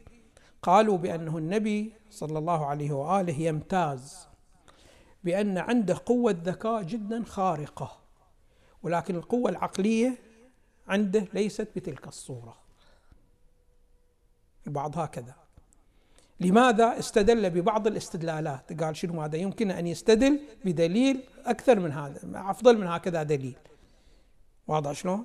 قالوا 0.62 0.98
بأنه 0.98 1.38
النبي 1.38 1.92
صلى 2.10 2.38
الله 2.38 2.66
عليه 2.66 2.92
وآله 2.92 3.40
يمتاز 3.40 4.26
بأن 5.24 5.58
عنده 5.58 6.00
قوة 6.06 6.36
ذكاء 6.44 6.82
جدا 6.82 7.24
خارقة 7.24 7.98
ولكن 8.82 9.16
القوة 9.16 9.50
العقلية 9.50 10.18
عنده 10.88 11.24
ليست 11.34 11.68
بتلك 11.76 12.08
الصورة. 12.08 12.56
البعض 14.66 14.98
هكذا. 14.98 15.34
لماذا 16.40 16.98
استدل 16.98 17.50
ببعض 17.50 17.86
الاستدلالات؟ 17.86 18.82
قال 18.82 18.96
شنو 18.96 19.22
هذا؟ 19.22 19.36
يمكن 19.36 19.70
أن 19.70 19.86
يستدل 19.86 20.40
بدليل 20.64 21.20
أكثر 21.44 21.80
من 21.80 21.92
هذا 21.92 22.20
أفضل 22.34 22.78
من 22.78 22.86
هكذا 22.86 23.22
دليل. 23.22 23.56
واضح 24.68 24.92
شلون 24.92 25.24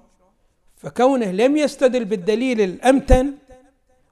فكونه 0.75 1.31
لم 1.31 1.57
يستدل 1.57 2.05
بالدليل 2.05 2.61
الأمتن 2.61 3.33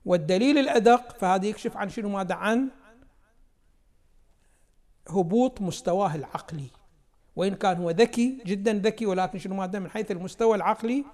والدليل 0.05 0.57
الأدق 0.57 1.17
فهذا 1.17 1.45
يكشف 1.45 1.77
عن 1.77 1.89
شنو؟ 1.89 2.09
ماذا؟ 2.09 2.35
عن 2.35 2.69
هبوط 5.09 5.61
مستواه 5.61 6.15
العقلي. 6.15 6.69
وإن 7.35 7.55
كان 7.55 7.77
هو 7.77 7.89
ذكي 7.89 8.37
جدا 8.45 8.73
ذكي 8.73 9.05
ولكن 9.05 9.39
شنو؟ 9.39 9.55
ماذا؟ 9.55 9.79
من 9.79 9.89
حيث 9.89 10.11
المستوى 10.11 10.55
العقلي 10.55 11.05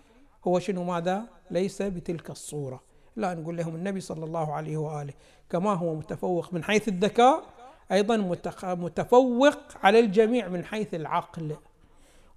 هو 0.47 0.59
شنو؟ 0.59 0.83
ماذا؟ 0.83 1.25
ليس 1.51 1.81
بتلك 1.81 2.29
الصورة. 2.29 2.94
لا 3.15 3.34
نقول 3.34 3.57
لهم 3.57 3.75
النبي 3.75 4.00
صلى 4.01 4.25
الله 4.25 4.53
عليه 4.53 4.77
وآله 4.77 5.13
كما 5.50 5.74
هو 5.74 5.95
متفوق 5.95 6.53
من 6.53 6.63
حيث 6.63 6.88
الذكاء 6.88 7.43
أيضا 7.91 8.17
متفوق 8.63 9.57
على 9.84 10.00
الجميع 10.00 10.48
من 10.48 10.65
حيث 10.65 10.93
العقل. 10.93 11.55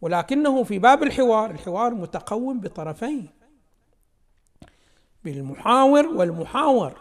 ولكنه 0.00 0.62
في 0.62 0.78
باب 0.78 1.02
الحوار 1.02 1.50
الحوار 1.50 1.94
متقوم 1.94 2.60
بطرفين 2.60 3.28
بالمحاور 5.24 6.06
والمحاور. 6.06 6.92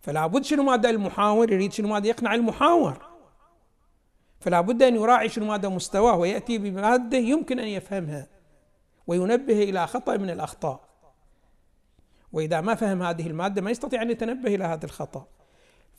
فلا 0.00 0.26
بد 0.26 0.44
شنو 0.44 0.62
ماذا 0.62 0.90
المحاور؟ 0.90 1.52
يريد 1.52 1.72
شنو 1.72 1.88
ماذا 1.88 2.06
يقنع 2.06 2.34
المحاور؟ 2.34 3.06
فلا 4.40 4.60
بد 4.60 4.82
أن 4.82 4.94
يراعي 4.94 5.28
شنو 5.28 5.44
ماذا 5.46 5.68
مستواه 5.68 6.16
ويأتي 6.16 6.58
بمادة 6.58 7.18
يمكن 7.18 7.58
أن 7.58 7.68
يفهمها 7.68 8.26
وينبه 9.06 9.62
إلى 9.62 9.86
خطأ 9.86 10.16
من 10.16 10.30
الأخطاء. 10.30 10.83
وإذا 12.34 12.60
ما 12.60 12.74
فهم 12.74 13.02
هذه 13.02 13.26
المادة 13.26 13.62
ما 13.62 13.70
يستطيع 13.70 14.02
أن 14.02 14.10
يتنبه 14.10 14.54
إلى 14.54 14.64
هذا 14.64 14.84
الخطأ. 14.84 15.26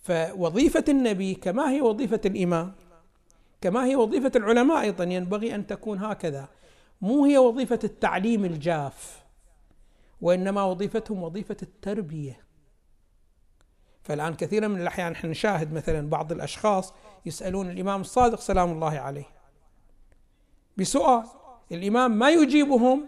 فوظيفة 0.03 0.83
النبي 0.89 1.35
كما 1.35 1.71
هي 1.71 1.81
وظيفة 1.81 2.21
الإمام 2.25 2.73
كما 3.61 3.85
هي 3.85 3.95
وظيفة 3.95 4.31
العلماء 4.35 4.81
أيضا 4.81 5.03
ينبغي 5.03 5.55
أن 5.55 5.67
تكون 5.67 6.03
هكذا. 6.03 6.47
مو 7.01 7.25
هي 7.25 7.37
وظيفة 7.37 7.79
التعليم 7.83 8.45
الجاف 8.45 9.23
وإنما 10.21 10.63
وظيفتهم 10.63 11.23
وظيفة 11.23 11.57
التربية. 11.63 12.45
فالآن 14.03 14.33
كثيرا 14.33 14.67
من 14.67 14.81
الأحيان 14.81 15.11
نحن 15.11 15.27
نشاهد 15.27 15.73
مثلا 15.73 16.09
بعض 16.09 16.31
الأشخاص 16.31 16.93
يسألون 17.25 17.69
الإمام 17.69 18.01
الصادق 18.01 18.39
سلام 18.39 18.71
الله 18.71 18.99
عليه. 18.99 19.27
بسؤال 20.77 21.23
الإمام 21.71 22.19
ما 22.19 22.29
يجيبهم 22.29 23.05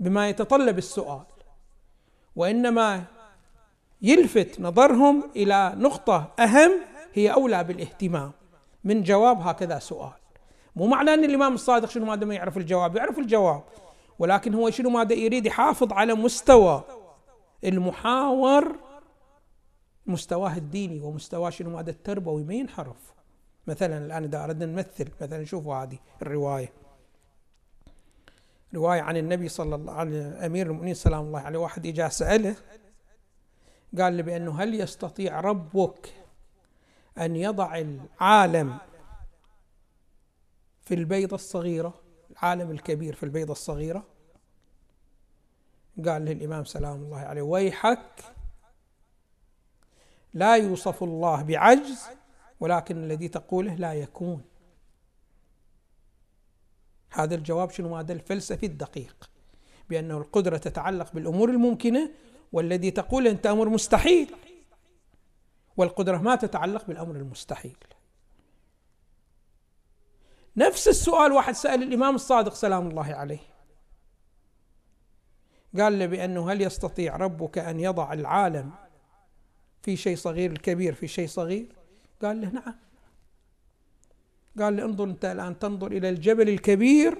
بما 0.00 0.28
يتطلب 0.28 0.78
السؤال؟ 0.78 1.33
وإنما 2.36 3.04
يلفت 4.02 4.60
نظرهم 4.60 5.30
إلى 5.36 5.74
نقطة 5.76 6.32
أهم 6.38 6.70
هي 7.14 7.32
أولى 7.32 7.64
بالاهتمام. 7.64 8.32
من 8.84 9.02
جواب 9.02 9.40
هكذا 9.40 9.78
سؤال. 9.78 10.12
مو 10.76 10.86
معنى 10.86 11.14
أن 11.14 11.24
الإمام 11.24 11.54
الصادق 11.54 11.88
شنو 11.88 12.04
ماذا 12.04 12.24
ما 12.24 12.34
يعرف 12.34 12.56
الجواب؟ 12.56 12.96
يعرف 12.96 13.18
الجواب. 13.18 13.62
ولكن 14.18 14.54
هو 14.54 14.70
شنو 14.70 14.90
ماذا 14.90 15.12
يريد 15.12 15.46
يحافظ 15.46 15.92
على 15.92 16.14
مستوى 16.14 16.84
المحاور 17.64 18.76
مستواه 20.06 20.56
الديني 20.56 21.00
ومستواه 21.00 21.50
شنو 21.50 21.70
ماذا 21.70 21.90
التربوي 21.90 22.44
ما 22.44 22.54
ينحرف. 22.54 23.14
مثلا 23.66 24.06
الآن 24.06 24.24
إذا 24.24 24.44
أردنا 24.44 24.66
نمثل 24.66 25.08
مثلا 25.20 25.44
شوفوا 25.44 25.74
هذه 25.74 25.98
الرواية. 26.22 26.72
رواية 28.74 29.00
عن 29.00 29.16
النبي 29.16 29.48
صلى 29.48 29.74
الله 29.74 29.92
عليه 29.92 30.46
أمير 30.46 30.66
المؤمنين 30.66 30.94
سلام 30.94 31.20
الله 31.26 31.40
عليه 31.40 31.58
واحد 31.58 31.86
إجا 31.86 32.08
سأله 32.08 32.56
قال 33.98 34.16
له 34.16 34.22
بأنه 34.22 34.62
هل 34.62 34.74
يستطيع 34.74 35.40
ربك 35.40 36.14
أن 37.18 37.36
يضع 37.36 37.78
العالم 37.78 38.78
في 40.82 40.94
البيضة 40.94 41.34
الصغيرة 41.34 41.94
العالم 42.30 42.70
الكبير 42.70 43.14
في 43.14 43.22
البيضة 43.22 43.52
الصغيرة؟ 43.52 44.06
قال 46.06 46.24
له 46.24 46.32
الإمام 46.32 46.64
سلام 46.64 47.02
الله 47.02 47.18
عليه 47.18 47.42
ويحك 47.42 48.24
لا 50.34 50.56
يوصف 50.56 51.02
الله 51.02 51.42
بعجز 51.42 52.02
ولكن 52.60 53.04
الذي 53.04 53.28
تقوله 53.28 53.74
لا 53.74 53.94
يكون. 53.94 54.42
هذا 57.14 57.34
الجواب 57.34 57.70
شنو؟ 57.70 57.96
هذا 57.96 58.12
الفلسفي 58.12 58.66
الدقيق 58.66 59.30
بأنه 59.90 60.18
القدرة 60.18 60.56
تتعلق 60.56 61.12
بالأمور 61.12 61.50
الممكنة 61.50 62.10
والذي 62.52 62.90
تقول 62.90 63.26
أنت 63.26 63.46
أمر 63.46 63.68
مستحيل 63.68 64.34
والقدرة 65.76 66.18
ما 66.18 66.36
تتعلق 66.36 66.86
بالأمر 66.86 67.16
المستحيل. 67.16 67.76
نفس 70.56 70.88
السؤال 70.88 71.32
واحد 71.32 71.54
سأل 71.54 71.82
الإمام 71.82 72.14
الصادق 72.14 72.54
سلام 72.54 72.88
الله 72.88 73.14
عليه. 73.14 73.40
قال 75.78 75.98
له 75.98 76.06
بأنه 76.06 76.52
هل 76.52 76.62
يستطيع 76.62 77.16
ربك 77.16 77.58
أن 77.58 77.80
يضع 77.80 78.12
العالم 78.12 78.70
في 79.82 79.96
شيء 79.96 80.16
صغير 80.16 80.52
الكبير 80.52 80.94
في 80.94 81.08
شيء 81.08 81.28
صغير؟ 81.28 81.66
قال 82.22 82.40
له 82.40 82.48
نعم. 82.48 82.74
قال 84.58 84.76
له 84.76 84.84
انظر 84.84 85.04
أنت 85.04 85.24
الآن 85.24 85.58
تنظر 85.58 85.92
إلى 85.92 86.08
الجبل 86.08 86.48
الكبير. 86.48 87.18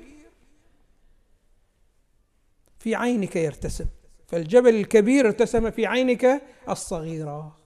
في 2.78 2.94
عينك 2.94 3.36
يرتسم. 3.36 3.86
فالجبل 4.26 4.74
الكبير 4.74 5.26
ارتسم 5.26 5.70
في 5.70 5.86
عينك 5.86 6.42
الصغيرة. 6.68 7.56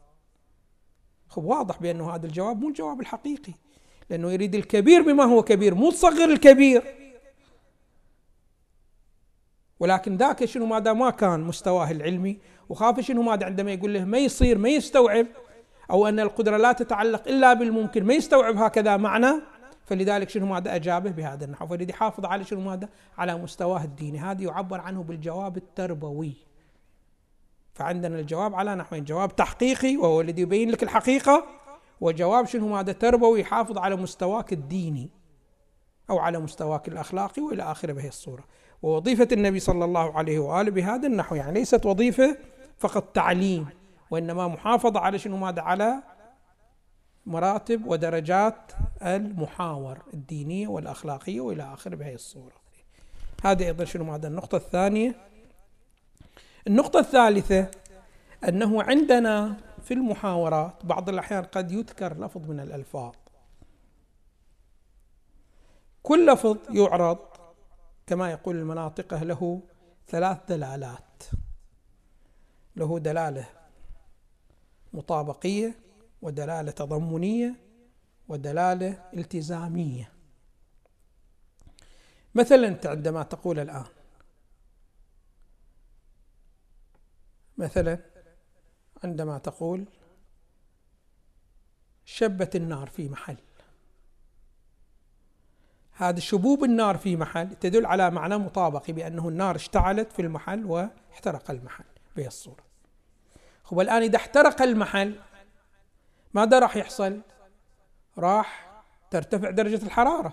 خب 1.28 1.44
واضح 1.44 1.80
بأنه 1.82 2.14
هذا 2.14 2.26
الجواب 2.26 2.60
مو 2.60 2.68
الجواب 2.68 3.00
الحقيقي 3.00 3.52
لأنه 4.10 4.32
يريد 4.32 4.54
الكبير 4.54 5.02
بما 5.02 5.24
هو 5.24 5.42
كبير 5.42 5.74
مو 5.74 5.90
تصغر 5.90 6.24
الكبير. 6.24 6.82
ولكن 9.80 10.16
ذاك 10.16 10.44
شنو 10.44 10.66
ماذا 10.66 10.92
ما 10.92 11.10
كان 11.10 11.40
مستواه 11.40 11.90
العلمي 11.90 12.38
وخاف 12.68 13.00
شنو 13.00 13.22
ماذا 13.22 13.46
عندما 13.46 13.72
يقول 13.72 13.94
له 13.94 14.04
ما 14.04 14.18
يصير 14.18 14.58
ما 14.58 14.68
يستوعب 14.68 15.26
أو 15.90 16.08
أن 16.08 16.20
القدرة 16.20 16.56
لا 16.56 16.72
تتعلق 16.72 17.28
إلا 17.28 17.54
بالممكن 17.54 18.04
ما 18.04 18.14
يستوعب 18.14 18.56
هكذا 18.56 18.96
معنى 18.96 19.32
فلذلك 19.88 20.28
شنو 20.28 20.46
ماذا 20.46 20.74
أجابه 20.74 21.10
بهذا 21.10 21.44
النحو؟ 21.44 21.66
فيريد 21.66 21.90
يحافظ 21.90 22.26
على 22.26 22.44
شنو 22.44 22.60
ماذا؟ 22.60 22.88
على 23.18 23.36
مستواه 23.36 23.84
الديني. 23.84 24.18
هذا 24.18 24.42
يعبر 24.42 24.80
عنه 24.80 25.02
بالجواب 25.02 25.56
التربوي. 25.56 26.34
فعندنا 27.74 28.18
الجواب 28.18 28.54
على 28.54 28.74
نحوين. 28.74 29.04
جواب 29.04 29.36
تحقيقي 29.36 29.96
وهو 29.96 30.20
الذي 30.20 30.42
يبين 30.42 30.70
لك 30.70 30.82
الحقيقة. 30.82 31.44
وجواب 32.00 32.46
شنو 32.46 32.68
ماذا؟ 32.68 32.92
تربوي 32.92 33.40
يحافظ 33.40 33.78
على 33.78 33.96
مستواك 33.96 34.52
الديني 34.52 35.10
أو 36.10 36.18
على 36.18 36.38
مستواك 36.38 36.88
الأخلاقي 36.88 37.42
وإلى 37.42 37.62
آخره. 37.62 37.92
بهي 37.92 38.08
الصورة. 38.08 38.44
ووظيفة 38.82 39.28
النبي 39.32 39.60
صلى 39.60 39.84
الله 39.84 40.18
عليه 40.18 40.38
وآله 40.38 40.70
بهذا 40.70 41.06
النحو 41.06 41.34
يعني 41.34 41.52
ليست 41.52 41.86
وظيفة 41.86 42.36
فقط 42.78 43.04
تعليم 43.14 43.66
وإنما 44.10 44.48
محافظة 44.48 45.00
على 45.00 45.18
شنو 45.18 45.36
ماذا؟ 45.36 45.62
على 45.62 46.02
مراتب 47.28 47.86
ودرجات 47.86 48.72
المحاور 49.02 49.98
الدينية 50.14 50.68
والأخلاقية 50.68 51.40
وإلى 51.40 51.62
آخره 51.74 51.96
بهي 51.96 52.14
الصورة. 52.14 52.54
هذه 53.44 53.66
أيضا 53.66 53.84
شنو 53.84 54.04
ماذا 54.04 54.28
النقطة 54.28 54.56
الثانية. 54.56 55.14
النقطة 56.66 57.00
الثالثة 57.00 57.70
أنه 58.48 58.82
عندنا 58.82 59.56
في 59.84 59.94
المحاورات 59.94 60.86
بعض 60.86 61.08
الأحيان 61.08 61.44
قد 61.44 61.72
يذكر 61.72 62.18
لفظ 62.18 62.50
من 62.50 62.60
الألفاظ. 62.60 63.14
كل 66.02 66.26
لفظ 66.26 66.56
يعرض 66.70 67.18
كما 68.06 68.30
يقول 68.30 68.56
المناطقة 68.56 69.22
له 69.22 69.60
ثلاث 70.08 70.38
دلالات. 70.48 71.24
له 72.76 72.98
دلالة 72.98 73.46
مطابقية 74.92 75.87
ودلالة 76.22 76.70
تضمنية 76.70 77.54
ودلالة 78.28 79.10
التزامية. 79.14 80.12
مثلا 82.34 82.68
أنت 82.68 82.86
عندما 82.86 83.22
تقول 83.22 83.58
الآن 83.58 83.86
مثلا 87.58 87.98
عندما 89.04 89.38
تقول 89.38 89.84
شبت 92.04 92.56
النار 92.56 92.88
في 92.88 93.08
محل. 93.08 93.36
هذا 95.92 96.20
شبوب 96.20 96.64
النار 96.64 96.96
في 96.96 97.16
محل 97.16 97.54
تدل 97.54 97.86
على 97.86 98.10
معنى 98.10 98.38
مطابقي 98.38 98.92
بأنه 98.92 99.28
النار 99.28 99.56
اشتعلت 99.56 100.12
في 100.12 100.22
المحل 100.22 100.64
واحترق 100.64 101.50
المحل 101.50 101.84
بهي 102.16 102.26
الصورة. 102.26 102.64
هو 103.66 103.80
الآن 103.80 104.02
إذا 104.02 104.16
احترق 104.16 104.62
المحل 104.62 105.20
ماذا 106.34 106.58
راح 106.58 106.76
يحصل؟ 106.76 107.20
راح 108.18 108.82
ترتفع 109.10 109.50
درجة 109.50 109.86
الحرارة. 109.86 110.32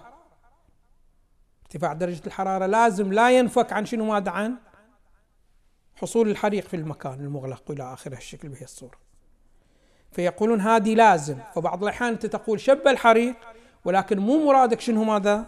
ارتفاع 1.65 1.93
درجة 1.93 2.21
الحرارة 2.27 2.65
لازم 2.65 3.13
لا 3.13 3.38
ينفك 3.38 3.73
عن 3.73 3.86
شنو 3.86 4.05
ماذا 4.05 4.31
عن 4.31 4.55
حصول 5.95 6.29
الحريق 6.29 6.67
في 6.67 6.75
المكان 6.75 7.19
المغلق 7.19 7.71
إلى 7.71 7.93
آخر 7.93 8.12
الشكل 8.12 8.49
بهي 8.49 8.63
الصورة. 8.63 8.97
فيقولون 10.12 10.62
هذه 10.62 10.95
لازم. 10.95 11.38
فبعض 11.55 11.84
الأحيان 11.84 12.12
أنت 12.12 12.25
تقول 12.25 12.60
شب 12.60 12.88
الحريق 12.88 13.36
ولكن 13.86 14.19
مو 14.19 14.45
مرادك 14.45 14.79
شنو 14.79 15.03
ماذا؟ 15.03 15.45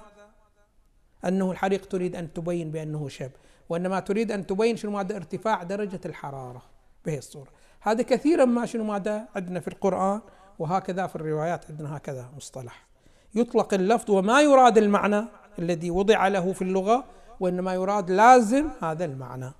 أنه 1.26 1.52
الحريق 1.52 1.86
تريد 1.86 2.16
أن 2.16 2.34
تبين 2.34 2.72
بأنه 2.72 3.10
شب 3.10 3.32
وإنما 3.70 4.00
تريد 4.00 4.32
أن 4.32 4.48
تبين 4.48 4.78
شنو 4.78 4.92
ماذا؟ 4.92 5.16
ارتفاع 5.16 5.64
درجة 5.64 6.00
الحرارة 6.06 6.62
بهي 7.06 7.18
الصورة. 7.18 7.52
هذا 7.80 8.04
كثيرا 8.04 8.46
ما 8.46 8.66
شنو 8.66 8.84
ماذا 8.84 9.28
عندنا 9.36 9.60
في 9.60 9.68
القرآن 9.68 10.22
وهكذا 10.60 11.08
في 11.08 11.16
الروايات 11.16 11.66
عندنا 11.70 11.98
هكذا 11.98 12.30
مصطلح. 12.38 12.88
يطلق 13.36 13.74
اللفظ 13.74 14.12
وما 14.12 14.42
يراد 14.42 14.78
المعنى 14.78 15.26
الذي 15.60 15.92
وضع 15.92 16.28
له 16.28 16.54
في 16.54 16.62
اللغة 16.62 17.04
وإنما 17.40 17.74
يراد 17.74 18.12
لازم 18.12 18.70
هذا 18.82 19.06
المعنى. 19.06 19.52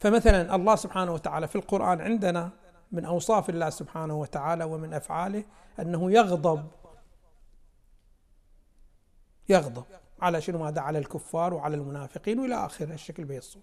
فمثلا 0.00 0.54
الله 0.54 0.76
سبحانه 0.76 1.12
وتعالى 1.12 1.48
في 1.48 1.56
القرآن 1.56 2.00
عندنا 2.00 2.50
من 2.92 3.04
أوصاف 3.04 3.50
الله 3.50 3.70
سبحانه 3.70 4.14
وتعالى 4.14 4.64
ومن 4.64 4.94
أفعاله 4.94 5.44
أنه 5.80 6.12
يغضب. 6.12 6.66
يغضب 9.48 9.84
على 10.22 10.40
شنو؟ 10.40 10.58
ماذا؟ 10.58 10.80
على 10.80 10.98
الكفار 10.98 11.54
وعلى 11.54 11.76
المنافقين 11.76 12.38
وإلى 12.38 12.66
آخره 12.66 12.94
الشكل 12.94 13.24
به 13.24 13.36
الصور 13.36 13.62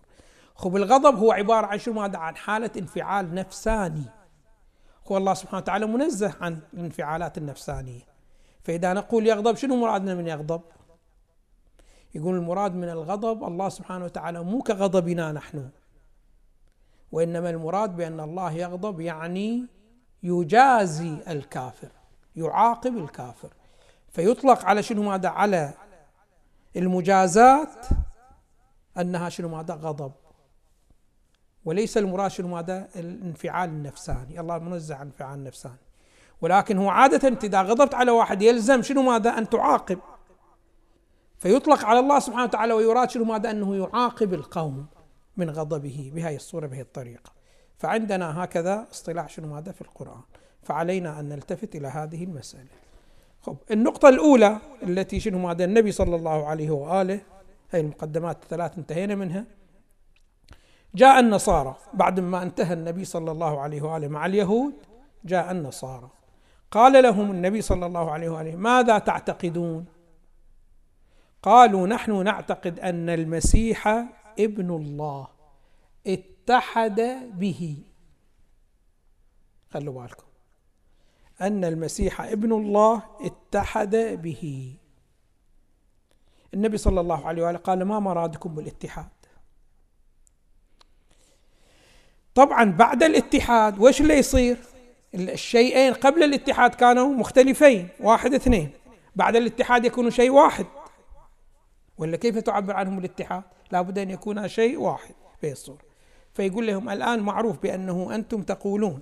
خب 0.59 0.75
الغضب 0.75 1.15
هو 1.15 1.31
عبارة 1.31 1.67
عن 1.67 1.79
شنو؟ 1.79 1.93
ماذا 1.93 2.17
عن 2.17 2.35
حالة 2.35 2.71
انفعال 2.77 3.35
نفساني. 3.35 4.03
هو 5.07 5.17
الله 5.17 5.33
سبحانه 5.33 5.57
وتعالى 5.57 5.85
منزه 5.85 6.33
عن 6.41 6.59
الانفعالات 6.73 7.37
النفسانية. 7.37 8.01
فإذا 8.63 8.93
نقول 8.93 9.27
يغضب 9.27 9.55
شنو 9.55 9.75
مرادنا 9.75 10.15
من 10.15 10.27
يغضب؟ 10.27 10.61
يقول 12.15 12.35
المراد 12.35 12.75
من 12.75 12.89
الغضب 12.89 13.43
الله 13.43 13.69
سبحانه 13.69 14.05
وتعالى 14.05 14.43
مو 14.43 14.61
كغضبنا 14.61 15.31
نحن. 15.31 15.69
وإنما 17.11 17.49
المراد 17.49 17.95
بأن 17.95 18.19
الله 18.19 18.51
يغضب 18.51 18.99
يعني 18.99 19.65
يجازي 20.23 21.17
الكافر 21.27 21.89
يعاقب 22.35 22.97
الكافر. 22.97 23.49
فيطلق 24.11 24.65
على 24.65 24.83
شنو؟ 24.83 25.03
ماذا 25.03 25.29
على 25.29 25.73
المجازات 26.75 27.87
أنها 28.97 29.29
شنو؟ 29.29 29.49
ماذا 29.49 29.73
غضب. 29.73 30.11
وليس 31.69 31.97
المراد 31.97 32.31
شنو 32.31 32.47
ماذا؟ 32.47 32.87
الانفعال 32.95 33.69
النفساني. 33.69 34.39
الله 34.39 34.59
منزه 34.59 34.95
عن 34.95 35.05
انفعال 35.05 35.39
النفساني. 35.39 35.81
ولكن 36.41 36.77
هو 36.77 36.89
عادة 36.89 37.27
إذا 37.43 37.61
غضبت 37.61 37.95
على 37.95 38.11
واحد 38.11 38.41
يلزم 38.41 38.81
شنو 38.81 39.01
ماذا؟ 39.01 39.37
أن 39.37 39.49
تعاقب. 39.49 39.99
فيطلق 41.39 41.85
على 41.85 41.99
الله 41.99 42.19
سبحانه 42.19 42.43
وتعالى 42.43 42.73
ويراد 42.73 43.09
شنو 43.09 43.23
ماذا؟ 43.23 43.51
أنه 43.51 43.75
يعاقب 43.75 44.33
القوم 44.33 44.85
من 45.37 45.49
غضبه 45.49 46.11
بهذه 46.15 46.35
الصورة 46.35 46.67
بهذه 46.67 46.81
الطريقة. 46.81 47.31
فعندنا 47.77 48.43
هكذا 48.43 48.87
اصطلاح 48.91 49.29
شنو 49.29 49.47
ماذا؟ 49.47 49.71
في 49.71 49.81
القرآن. 49.81 50.21
فعلينا 50.63 51.19
أن 51.19 51.29
نلتفت 51.29 51.75
إلى 51.75 51.87
هذه 51.87 52.23
المسألة. 52.23 52.69
خب 53.41 53.57
النقطة 53.71 54.09
الأولى 54.09 54.57
التي 54.83 55.19
شنو 55.19 55.39
ماذا؟ 55.39 55.65
النبي 55.65 55.91
صلى 55.91 56.15
الله 56.15 56.47
عليه 56.47 56.71
وآله 56.71 57.21
هي 57.71 57.79
المقدمات 57.79 58.43
الثلاث 58.43 58.77
انتهينا 58.77 59.15
منها. 59.15 59.58
جاء 60.95 61.19
النصارى. 61.19 61.75
بعد 61.93 62.19
ما 62.19 62.43
انتهى 62.43 62.73
النبي 62.73 63.05
صلى 63.05 63.31
الله 63.31 63.59
عليه 63.59 63.81
وآله 63.81 64.07
مع 64.07 64.25
اليهود 64.25 64.73
جاء 65.25 65.51
النصارى. 65.51 66.09
قال 66.71 67.03
لهم 67.03 67.31
النبي 67.31 67.61
صلى 67.61 67.85
الله 67.85 68.11
عليه 68.11 68.29
وآله 68.29 68.55
ماذا 68.55 68.99
تعتقدون؟ 68.99 69.85
قالوا 71.43 71.87
نحن 71.87 72.23
نعتقد 72.23 72.79
أن 72.79 73.09
المسيح 73.09 73.87
ابن 74.39 74.75
الله 74.75 75.27
اتحد 76.07 77.01
به. 77.33 77.77
خلوا 79.73 80.01
بالكم. 80.01 80.23
أن 81.41 81.65
المسيح 81.65 82.21
ابن 82.21 82.53
الله 82.53 83.01
اتحد 83.21 83.95
به. 83.95 84.75
النبي 86.53 86.77
صلى 86.77 87.01
الله 87.01 87.27
عليه 87.27 87.43
وآله 87.43 87.57
قال 87.57 87.83
ما 87.83 87.99
مرادكم 87.99 88.55
بالاتحاد؟ 88.55 89.18
طبعا 92.39 92.71
بعد 92.71 93.03
الاتحاد 93.03 93.79
وش 93.79 94.01
اللي 94.01 94.17
يصير؟ 94.17 94.57
الشيئين 95.13 95.93
قبل 95.93 96.23
الاتحاد 96.23 96.75
كانوا 96.75 97.07
مختلفين 97.07 97.87
واحد 97.99 98.33
اثنين. 98.33 98.69
بعد 99.15 99.35
الاتحاد 99.35 99.85
يكون 99.85 100.09
شيء 100.09 100.29
واحد. 100.31 100.65
ولا 101.97 102.17
كيف 102.17 102.37
تعبر 102.37 102.75
عنهم 102.75 102.99
الاتحاد؟ 102.99 103.43
لابد 103.71 103.99
أن 103.99 104.09
يكون 104.09 104.47
شيء 104.47 104.79
واحد 104.79 105.15
في 105.41 105.51
الصورة 105.51 105.79
فيقول 106.33 106.67
لهم 106.67 106.89
الآن 106.89 107.19
معروف 107.19 107.57
بأنه 107.59 108.15
أنتم 108.15 108.41
تقولون 108.41 108.99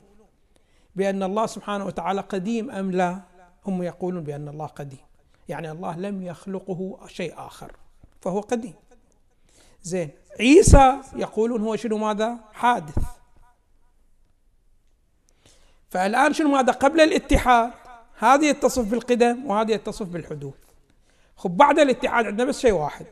بأن 0.96 1.24
الله 1.24 1.46
سبحانه 1.46 1.86
وتعالى 1.86 2.22
قديم 2.22 2.72
أم 2.72 2.92
لا؟ 2.92 3.22
هم 3.66 3.84
يقولون 3.84 4.24
بأن 4.24 4.48
الله 4.48 4.66
قديم. 4.66 5.00
يعني 5.50 5.72
الله 5.72 5.98
لم 5.98 6.24
يخلقه 6.24 7.00
شيء 7.08 7.34
آخر 7.38 7.72
فهو 8.22 8.40
قديم. 8.40 8.74
زين 9.84 10.10
عيسى 10.40 11.00
يقولون 11.16 11.62
هو 11.62 11.76
شنو 11.76 11.98
ماذا؟ 11.98 12.38
حادث. 12.54 13.17
فالآن 15.90 16.34
شنو 16.34 16.50
ماذا؟ 16.50 16.72
قبل 16.72 17.02
الاتحاد. 17.02 17.72
هذه 18.20 18.46
يتصف 18.46 18.92
بالقدم 18.92 19.46
وهذه 19.46 19.72
يتصف 19.72 20.08
بالحدوث 20.08 20.54
خب 21.38 21.58
بعد 21.58 21.80
الاتحاد 21.80 22.26
عندنا 22.26 22.48
بس 22.48 22.60
شيء 22.60 22.72
واحد. 22.72 23.06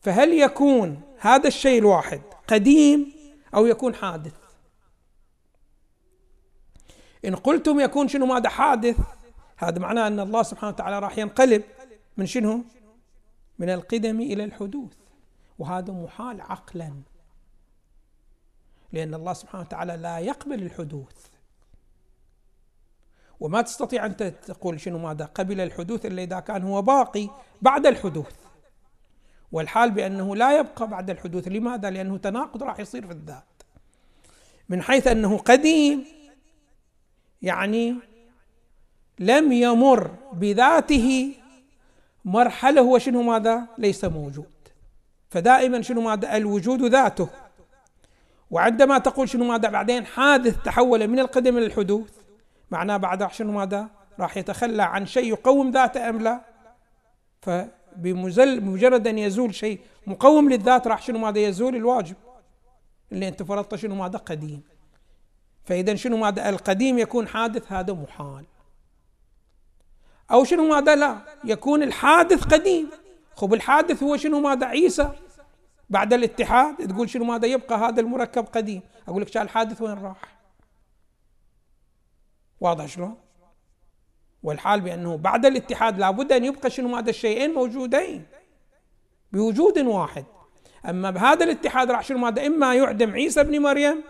فهل 0.00 0.32
يكون 0.32 1.00
هذا 1.18 1.48
الشيء 1.48 1.78
الواحد 1.78 2.22
قديم 2.48 3.12
أو 3.54 3.66
يكون 3.66 3.94
حادث؟ 3.94 4.32
إن 7.24 7.36
قلتم 7.36 7.80
يكون 7.80 8.08
شنو 8.08 8.26
ماذا؟ 8.26 8.48
حادث 8.48 8.96
هذا 9.56 9.78
معناه 9.78 10.06
أن 10.06 10.20
الله 10.20 10.42
سبحانه 10.42 10.72
وتعالى 10.72 10.98
راح 10.98 11.18
ينقلب 11.18 11.62
من 12.16 12.26
شنو؟ 12.26 12.64
من 13.58 13.70
القدم 13.70 14.20
إلى 14.20 14.44
الحدوث. 14.44 14.92
وهذا 15.58 15.92
محال 15.92 16.40
عقلا. 16.40 16.92
لأن 18.96 19.14
الله 19.14 19.32
سبحانه 19.32 19.64
وتعالى 19.64 19.96
لا 19.96 20.18
يقبل 20.18 20.62
الحدوث 20.62 21.26
وما 23.40 23.62
تستطيع 23.62 24.06
أن 24.06 24.16
تقول 24.46 24.80
شنو 24.80 24.98
ماذا 24.98 25.24
قبل 25.24 25.60
الحدوث 25.60 26.06
إلا 26.06 26.22
إذا 26.22 26.40
كان 26.40 26.62
هو 26.62 26.82
باقي 26.82 27.28
بعد 27.62 27.86
الحدوث 27.86 28.34
والحال 29.52 29.90
بأنه 29.90 30.36
لا 30.36 30.58
يبقى 30.58 30.88
بعد 30.88 31.10
الحدوث 31.10 31.48
لماذا؟ 31.48 31.90
لأنه 31.90 32.18
تناقض 32.18 32.62
راح 32.62 32.80
يصير 32.80 33.06
في 33.06 33.12
الذات 33.12 33.44
من 34.68 34.82
حيث 34.82 35.06
أنه 35.06 35.38
قديم 35.38 36.04
يعني 37.42 37.94
لم 39.18 39.52
يمر 39.52 40.10
بذاته 40.32 41.34
مرحلة 42.24 42.80
هو 42.80 42.98
شنو 42.98 43.22
ماذا؟ 43.22 43.66
ليس 43.78 44.04
موجود 44.04 44.50
فدائما 45.30 45.82
شنو 45.82 46.00
ماذا؟ 46.00 46.36
الوجود 46.36 46.82
ذاته 46.82 47.28
وعندما 48.50 48.98
تقول 48.98 49.28
شنو 49.28 49.44
ماذا 49.44 49.68
بعدين 49.68 50.06
حادث 50.06 50.62
تحول 50.62 51.08
من 51.08 51.18
القدم 51.18 51.56
إلى 51.58 51.66
الحدوث. 51.66 52.10
معناه 52.70 52.96
بعد 52.96 53.32
شنو 53.32 53.52
ماذا؟ 53.52 53.88
راح 54.20 54.36
يتخلى 54.36 54.82
عن 54.82 55.06
شيء 55.06 55.28
يقوم 55.28 55.70
ذاته 55.70 56.08
أم 56.08 56.20
لا؟ 56.20 56.40
فبمجرد 57.42 59.06
أن 59.06 59.18
يزول 59.18 59.54
شيء 59.54 59.80
مقوم 60.06 60.50
للذات 60.50 60.86
راح 60.86 61.02
شنو 61.02 61.18
ماذا 61.18 61.38
يزول؟ 61.38 61.76
الواجب. 61.76 62.16
اللي 63.12 63.28
أنت 63.28 63.42
فرضت 63.42 63.74
شنو 63.74 63.94
ماذا؟ 63.94 64.18
قديم. 64.18 64.62
فإذا 65.64 65.94
شنو 65.94 66.16
ماذا؟ 66.16 66.48
القديم 66.48 66.98
يكون 66.98 67.28
حادث 67.28 67.72
هذا 67.72 67.92
محال. 67.92 68.44
أو 70.30 70.44
شنو 70.44 70.68
ماذا؟ 70.68 70.96
لا 70.96 71.18
يكون 71.44 71.82
الحادث 71.82 72.44
قديم. 72.44 72.90
خب 73.36 73.54
الحادث 73.54 74.02
هو 74.02 74.16
شنو 74.16 74.40
ماذا؟ 74.40 74.66
عيسى. 74.66 75.12
بعد 75.90 76.12
الاتحاد 76.12 76.88
تقول 76.88 77.10
شنو 77.10 77.24
ماذا 77.24 77.46
يبقى؟ 77.46 77.78
هذا 77.78 78.00
المركب 78.00 78.44
قديم. 78.44 78.82
أقول 79.08 79.22
لك 79.22 79.36
الحادث؟ 79.36 79.82
وين 79.82 79.98
راح؟ 79.98 80.36
واضح 82.60 82.86
شلون؟ 82.86 83.14
والحال 84.42 84.80
بأنه 84.80 85.16
بعد 85.16 85.46
الاتحاد 85.46 85.98
لابد 85.98 86.32
أن 86.32 86.44
يبقى 86.44 86.70
شنو 86.70 86.96
هذا 86.96 87.10
الشيئين 87.10 87.54
موجودين 87.54 88.26
بوجود 89.32 89.78
واحد. 89.78 90.24
أما 90.88 91.10
بهذا 91.10 91.44
الاتحاد 91.44 91.90
راح 91.90 92.02
شنو 92.02 92.26
هذا 92.26 92.46
إما 92.46 92.74
يعدم 92.74 93.10
عيسى 93.10 93.40
ابن 93.40 93.62
مريم 93.62 94.02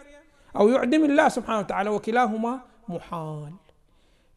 أو 0.57 0.69
يعدم 0.69 1.05
الله 1.05 1.29
سبحانه 1.29 1.59
وتعالى 1.59 1.91
وكلاهما 1.91 2.61
محال. 2.89 3.53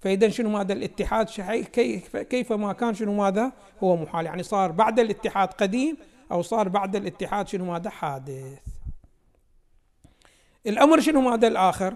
فإذا 0.02 0.30
شنو 0.30 0.58
هذا 0.58 0.74
الاتحاد 0.74 1.30
كيف 1.62 2.18
كيف 2.18 2.54
ما 2.54 2.74
كان 2.74 2.94
شنو 2.94 3.24
هذا 3.24 3.52
هو 3.84 3.96
محال. 3.96 4.26
يعني 4.26 4.44
صار 4.44 4.72
بعد 4.72 5.00
الاتحاد 5.00 5.48
قديم 5.48 5.98
أو 6.32 6.42
صار 6.42 6.70
بعد 6.70 6.96
الاتحاد 6.96 7.48
شنو 7.48 7.76
هذا 7.76 7.90
حادث. 7.90 8.60
الأمر 10.68 11.00
شنو 11.00 11.30
هذا 11.30 11.48
الآخر. 11.48 11.96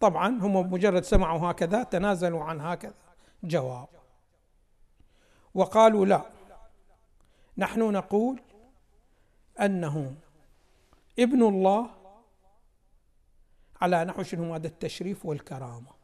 طبعا 0.00 0.28
هم 0.28 0.72
مجرد 0.72 1.04
سمعوا 1.04 1.50
هكذا 1.50 1.82
تنازلوا 1.82 2.44
عن 2.44 2.60
هكذا. 2.60 2.94
جواب. 3.42 3.88
وقالوا 5.54 6.06
لا. 6.06 6.22
نحن 7.58 7.80
نقول 7.80 8.40
أنه 9.60 10.14
ابن 11.18 11.42
الله 11.42 11.90
على 13.80 14.04
نحو 14.04 14.22
شنو 14.22 14.54
هذا 14.54 14.66
التشريف 14.66 15.26
والكرامة. 15.26 15.96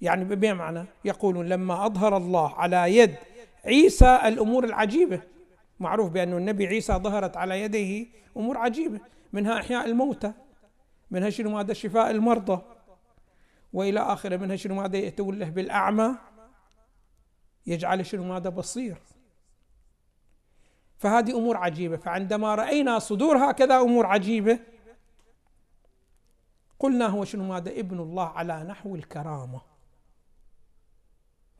يعني 0.00 0.24
بمعنى 0.24 0.84
يقولون 1.04 1.48
لما 1.48 1.86
أظهر 1.86 2.16
الله 2.16 2.54
على 2.54 2.96
يد 2.96 3.16
عيسى 3.64 4.20
الأمور 4.24 4.64
العجيبة. 4.64 5.22
معروف 5.80 6.10
بأن 6.10 6.32
النبي 6.32 6.66
عيسى 6.66 6.92
ظهرت 6.92 7.36
على 7.36 7.62
يديه 7.62 8.06
أمور 8.36 8.58
عجيبة 8.58 9.00
منها 9.32 9.60
إحياء 9.60 9.86
الموتى 9.86 10.32
منها 11.10 11.30
شنو؟ 11.30 11.58
هذا 11.58 11.72
شفاء 11.72 12.10
المرضى 12.10 12.62
وإلى 13.72 14.00
آخره 14.00 14.36
منها 14.36 14.56
شنو؟ 14.56 14.74
ماذا 14.74 14.96
يتوله 14.96 15.48
بالأعمى 15.48 16.14
يجعل 17.66 18.06
شنو؟ 18.06 18.24
ماذا؟ 18.24 18.50
بصير. 18.50 18.98
فهذه 20.98 21.30
أمور 21.30 21.56
عجيبة. 21.56 21.96
فعندما 21.96 22.54
رأينا 22.54 22.98
صدور 22.98 23.50
هكذا 23.50 23.80
أمور 23.80 24.06
عجيبة 24.06 24.58
قلنا 26.78 27.06
هو 27.06 27.24
شنو؟ 27.24 27.44
ماذا؟ 27.44 27.70
ابن 27.70 28.00
الله 28.00 28.28
على 28.28 28.64
نحو 28.64 28.94
الكرامة 28.94 29.60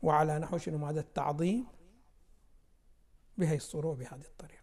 وعلى 0.01 0.39
نحو 0.39 0.57
شنو؟ 0.57 0.77
ماذا؟ 0.77 0.99
التعظيم. 0.99 1.78
بهي 3.39 3.55
الصورة 3.55 3.87
وبهذه 3.87 4.25
الطريقة. 4.25 4.59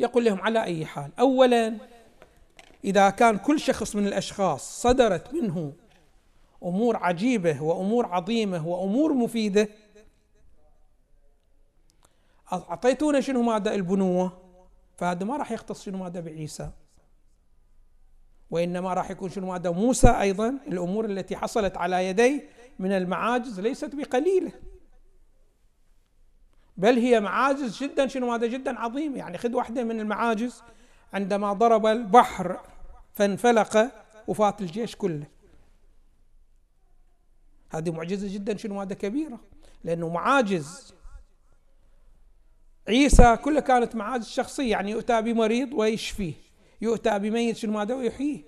يقول 0.00 0.24
لهم 0.24 0.40
على 0.40 0.62
أي 0.62 0.86
حال 0.86 1.10
اولا 1.18 1.76
إذا 2.84 3.10
كان 3.10 3.38
كل 3.38 3.60
شخص 3.60 3.96
من 3.96 4.06
الأشخاص 4.06 4.82
صدرت 4.82 5.34
منه 5.34 5.72
أمور 6.62 6.96
عجيبة 6.96 7.62
وأمور 7.62 8.06
عظيمة 8.06 8.68
وأمور 8.68 9.12
مفيدة 9.12 9.68
أعطيتونا 12.52 13.20
شنو 13.20 13.42
ماذا 13.42 13.74
البنوة؟ 13.74 14.38
فهذا 14.96 15.24
ما 15.24 15.36
راح 15.36 15.52
يختص 15.52 15.82
شنو 15.82 15.98
ماذا 15.98 16.20
بعيسى. 16.20 16.70
وإنما 18.50 18.94
راح 18.94 19.10
يكون 19.10 19.30
شنو 19.30 19.46
ماذا 19.46 19.70
موسى 19.70 20.08
أيضا. 20.08 20.58
الأمور 20.68 21.04
التي 21.04 21.36
حصلت 21.36 21.76
على 21.76 22.08
يديه 22.08 22.48
من 22.78 22.92
المعاجز 22.92 23.60
ليست 23.60 23.94
بقليلة. 23.94 24.52
بل 26.76 26.98
هي 26.98 27.20
معاجز 27.20 27.82
جدا 27.82 28.06
شنو 28.06 28.30
ماذا 28.30 28.46
جدا 28.46 28.78
عظيمه 28.78 29.18
يعني 29.18 29.38
خذ 29.38 29.54
واحدة 29.54 29.84
من 29.84 30.00
المعاجز. 30.00 30.62
عندما 31.12 31.52
ضرب 31.52 31.86
البحر 31.86 32.60
فانفلق 33.14 33.92
وفات 34.28 34.60
الجيش 34.60 34.96
كله. 34.96 35.26
هذه 37.70 37.90
معجزة 37.90 38.34
جدا. 38.34 38.56
شنو 38.56 38.80
هذا؟ 38.80 38.94
كبيرة. 38.94 39.40
لأنه 39.84 40.08
معاجز. 40.08 40.94
عيسى 42.88 43.36
كلها 43.36 43.60
كانت 43.60 43.96
معاجز 43.96 44.28
شخصية. 44.28 44.70
يعني 44.70 44.90
يؤتى 44.90 45.22
بمريض 45.22 45.72
ويشفيه. 45.72 46.34
يؤتى 46.80 47.18
بميت 47.18 47.56
شنو 47.56 47.72
ماذا 47.72 47.94
ويحييه. 47.94 48.42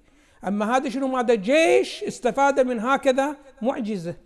أما 0.46 0.76
هذا 0.76 0.88
شنو؟ 0.88 1.08
ماذا 1.08 1.34
جيش 1.34 2.04
استفاد 2.04 2.60
من 2.60 2.80
هكذا 2.80 3.36
معجزة. 3.62 4.16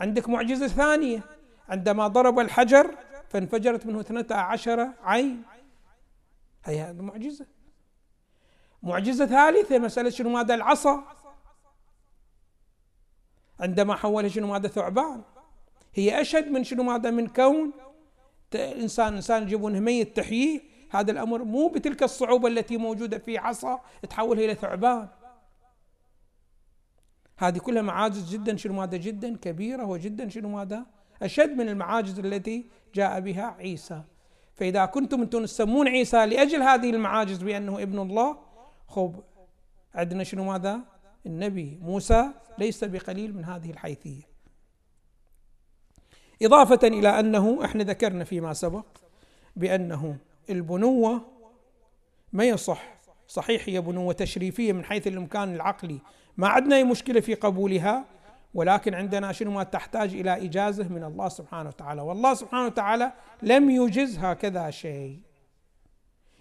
عندك 0.00 0.28
معجزة 0.28 0.68
ثانية. 0.68 1.39
عندما 1.70 2.08
ضرب 2.08 2.38
الحجر 2.38 2.96
فانفجرت 3.28 3.86
منه 3.86 4.00
اثنتا 4.00 4.34
عشر 4.34 4.88
عين. 5.02 5.42
هي 6.64 6.80
هذه 6.80 7.02
معجزة. 7.02 7.46
معجزة 8.82 9.26
ثالثة 9.26 9.78
مسألة 9.78 10.10
شنو؟ 10.10 10.30
ماذا 10.30 10.54
العصا؟ 10.54 11.04
عندما 13.60 13.94
حولها 13.94 14.28
شنو؟ 14.28 14.46
ماذا؟ 14.46 14.68
ثعبان. 14.68 15.22
هي 15.94 16.20
أشد 16.20 16.48
من 16.48 16.64
شنو؟ 16.64 16.82
ماذا؟ 16.82 17.10
من 17.10 17.26
كون. 17.28 17.72
إنسان 18.54 19.14
إنسان 19.14 19.42
يجيبونه 19.42 19.80
ميت 19.80 20.16
تحييه 20.16 20.60
هذا 20.90 21.10
الأمر 21.10 21.44
مو 21.44 21.68
بتلك 21.68 22.02
الصعوبة 22.02 22.48
التي 22.48 22.76
موجودة 22.76 23.18
في 23.18 23.38
عصا 23.38 23.80
تحولها 24.10 24.44
إلى 24.44 24.54
ثعبان. 24.54 25.08
هذه 27.36 27.58
كلها 27.58 27.82
معاجز 27.82 28.32
جدا 28.32 28.56
شنو؟ 28.56 28.74
ماذا؟ 28.74 28.96
جدا 28.96 29.36
كبيرة 29.36 29.84
وجدا 29.84 30.28
شنو؟ 30.28 30.48
ماذا؟ 30.48 30.86
أشد 31.22 31.56
من 31.56 31.68
المعاجز 31.68 32.18
التي 32.18 32.66
جاء 32.94 33.20
بها 33.20 33.56
عيسى. 33.58 34.02
فإذا 34.54 34.84
كنتم 34.84 35.20
أنتم 35.20 35.44
تسمون 35.44 35.88
عيسى 35.88 36.26
لأجل 36.26 36.62
هذه 36.62 36.90
المعاجز 36.90 37.42
بأنه 37.42 37.82
ابن 37.82 37.98
الله 37.98 38.36
خب 38.88 39.22
عندنا 39.94 40.24
شنو 40.24 40.44
ماذا؟ 40.44 40.80
النبي 41.26 41.78
موسى 41.82 42.30
ليس 42.58 42.84
بقليل 42.84 43.36
من 43.36 43.44
هذه 43.44 43.70
الحيثية. 43.70 44.22
إضافة 46.42 46.88
إلى 46.88 47.20
أنه 47.20 47.64
إحنا 47.64 47.84
ذكرنا 47.84 48.24
فيما 48.24 48.52
سبق 48.52 48.86
بأنه 49.56 50.16
البنوة 50.50 51.22
ما 52.32 52.44
يصح 52.44 52.82
صحيح 53.28 53.68
هي 53.68 53.80
بنوة 53.80 54.12
تشريفية 54.12 54.72
من 54.72 54.84
حيث 54.84 55.06
الإمكان 55.06 55.54
العقلي 55.54 55.98
ما 56.36 56.48
عندنا 56.48 56.76
أي 56.76 56.84
مشكلة 56.84 57.20
في 57.20 57.34
قبولها 57.34 58.04
ولكن 58.54 58.94
عندنا 58.94 59.32
شنو 59.32 59.50
ما 59.50 59.62
تحتاج 59.62 60.14
إلى 60.14 60.44
إجازة 60.46 60.88
من 60.88 61.04
الله 61.04 61.28
سبحانه 61.28 61.68
وتعالى. 61.68 62.02
والله 62.02 62.34
سبحانه 62.34 62.66
وتعالى 62.66 63.12
لم 63.42 63.70
يجز 63.70 64.18
هكذا 64.18 64.70
شيء. 64.70 65.20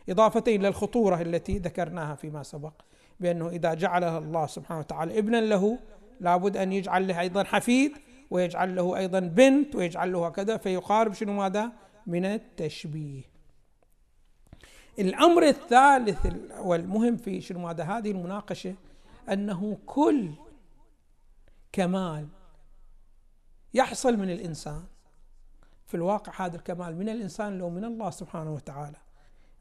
إضافة 0.09 0.43
إلى 0.47 0.67
الخطورة 0.67 1.21
التي 1.21 1.57
ذكرناها 1.57 2.15
فيما 2.15 2.43
سبق 2.43 2.73
بأنه 3.19 3.49
إذا 3.49 3.73
جعلها 3.73 4.17
الله 4.17 4.45
سبحانه 4.47 4.79
وتعالى 4.79 5.19
ابنا 5.19 5.41
له 5.41 5.79
لابد 6.19 6.57
أن 6.57 6.73
يجعل 6.73 7.07
له 7.07 7.19
أيضا 7.19 7.43
حفيد 7.43 7.91
ويجعل 8.29 8.75
له 8.75 8.97
أيضا 8.97 9.19
بنت 9.19 9.75
ويجعل 9.75 10.11
له 10.11 10.27
هكذا 10.27 10.57
فيقارب 10.57 11.13
شنو 11.13 11.33
ماذا؟ 11.33 11.71
من 12.07 12.25
التشبيه. 12.25 13.21
الأمر 14.99 15.43
الثالث 15.43 16.27
والمهم 16.59 17.17
في 17.17 17.41
شنو 17.41 17.59
ماذا؟ 17.59 17.83
هذه 17.83 18.11
المناقشة 18.11 18.75
أنه 19.29 19.77
كل 19.85 20.29
كمال 21.71 22.27
يحصل 23.73 24.17
من 24.17 24.29
الإنسان. 24.29 24.83
في 25.85 25.95
الواقع 25.95 26.45
هذا 26.45 26.55
الكمال 26.55 26.95
من 26.95 27.09
الإنسان 27.09 27.57
لو 27.57 27.69
من 27.69 27.85
الله 27.85 28.09
سبحانه 28.09 28.53
وتعالى. 28.53 28.97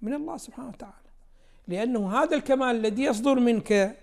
من 0.02 0.14
الله 0.14 0.36
سبحانه 0.36 0.68
وتعالى. 0.68 1.08
لأنه 1.68 2.22
هذا 2.22 2.36
الكمال 2.36 2.76
الذي 2.76 3.02
يصدر 3.02 3.34
منك 3.34 3.96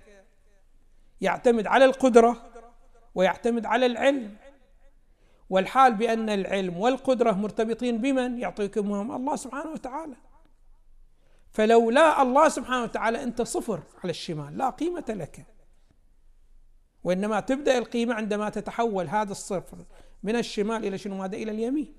يعتمد 1.22 1.68
على 1.68 1.86
القدرة 1.86 2.52
ويعتمد 3.16 3.66
على 3.66 3.86
العلم. 3.86 4.36
والحال 5.50 5.94
بأن 5.94 6.30
العلم 6.30 6.78
والقدرة 6.78 7.32
مرتبطين 7.32 7.98
بمن؟ 7.98 8.40
يعطيكمهم 8.40 9.16
الله 9.16 9.36
سبحانه 9.36 9.72
وتعالى. 9.72 10.16
فلولا 11.52 12.22
الله 12.22 12.50
سبحانه 12.50 12.84
وتعالى 12.84 13.24
أنت 13.24 13.42
صفر 13.42 13.84
على 14.04 14.10
الشمال 14.10 14.58
لا 14.58 14.70
قيمة 14.70 15.06
لك. 15.10 15.55
وإنما 17.06 17.40
تبدأ 17.40 17.78
القيمة 17.78 18.14
عندما 18.14 18.50
تتحول 18.50 19.08
هذا 19.08 19.32
الصفر 19.32 19.78
من 20.24 20.36
الشمال 20.36 20.86
إلى 20.86 20.98
شنو 20.98 21.18
ماذا؟ 21.18 21.38
إلى 21.38 21.52
اليمين. 21.52 21.94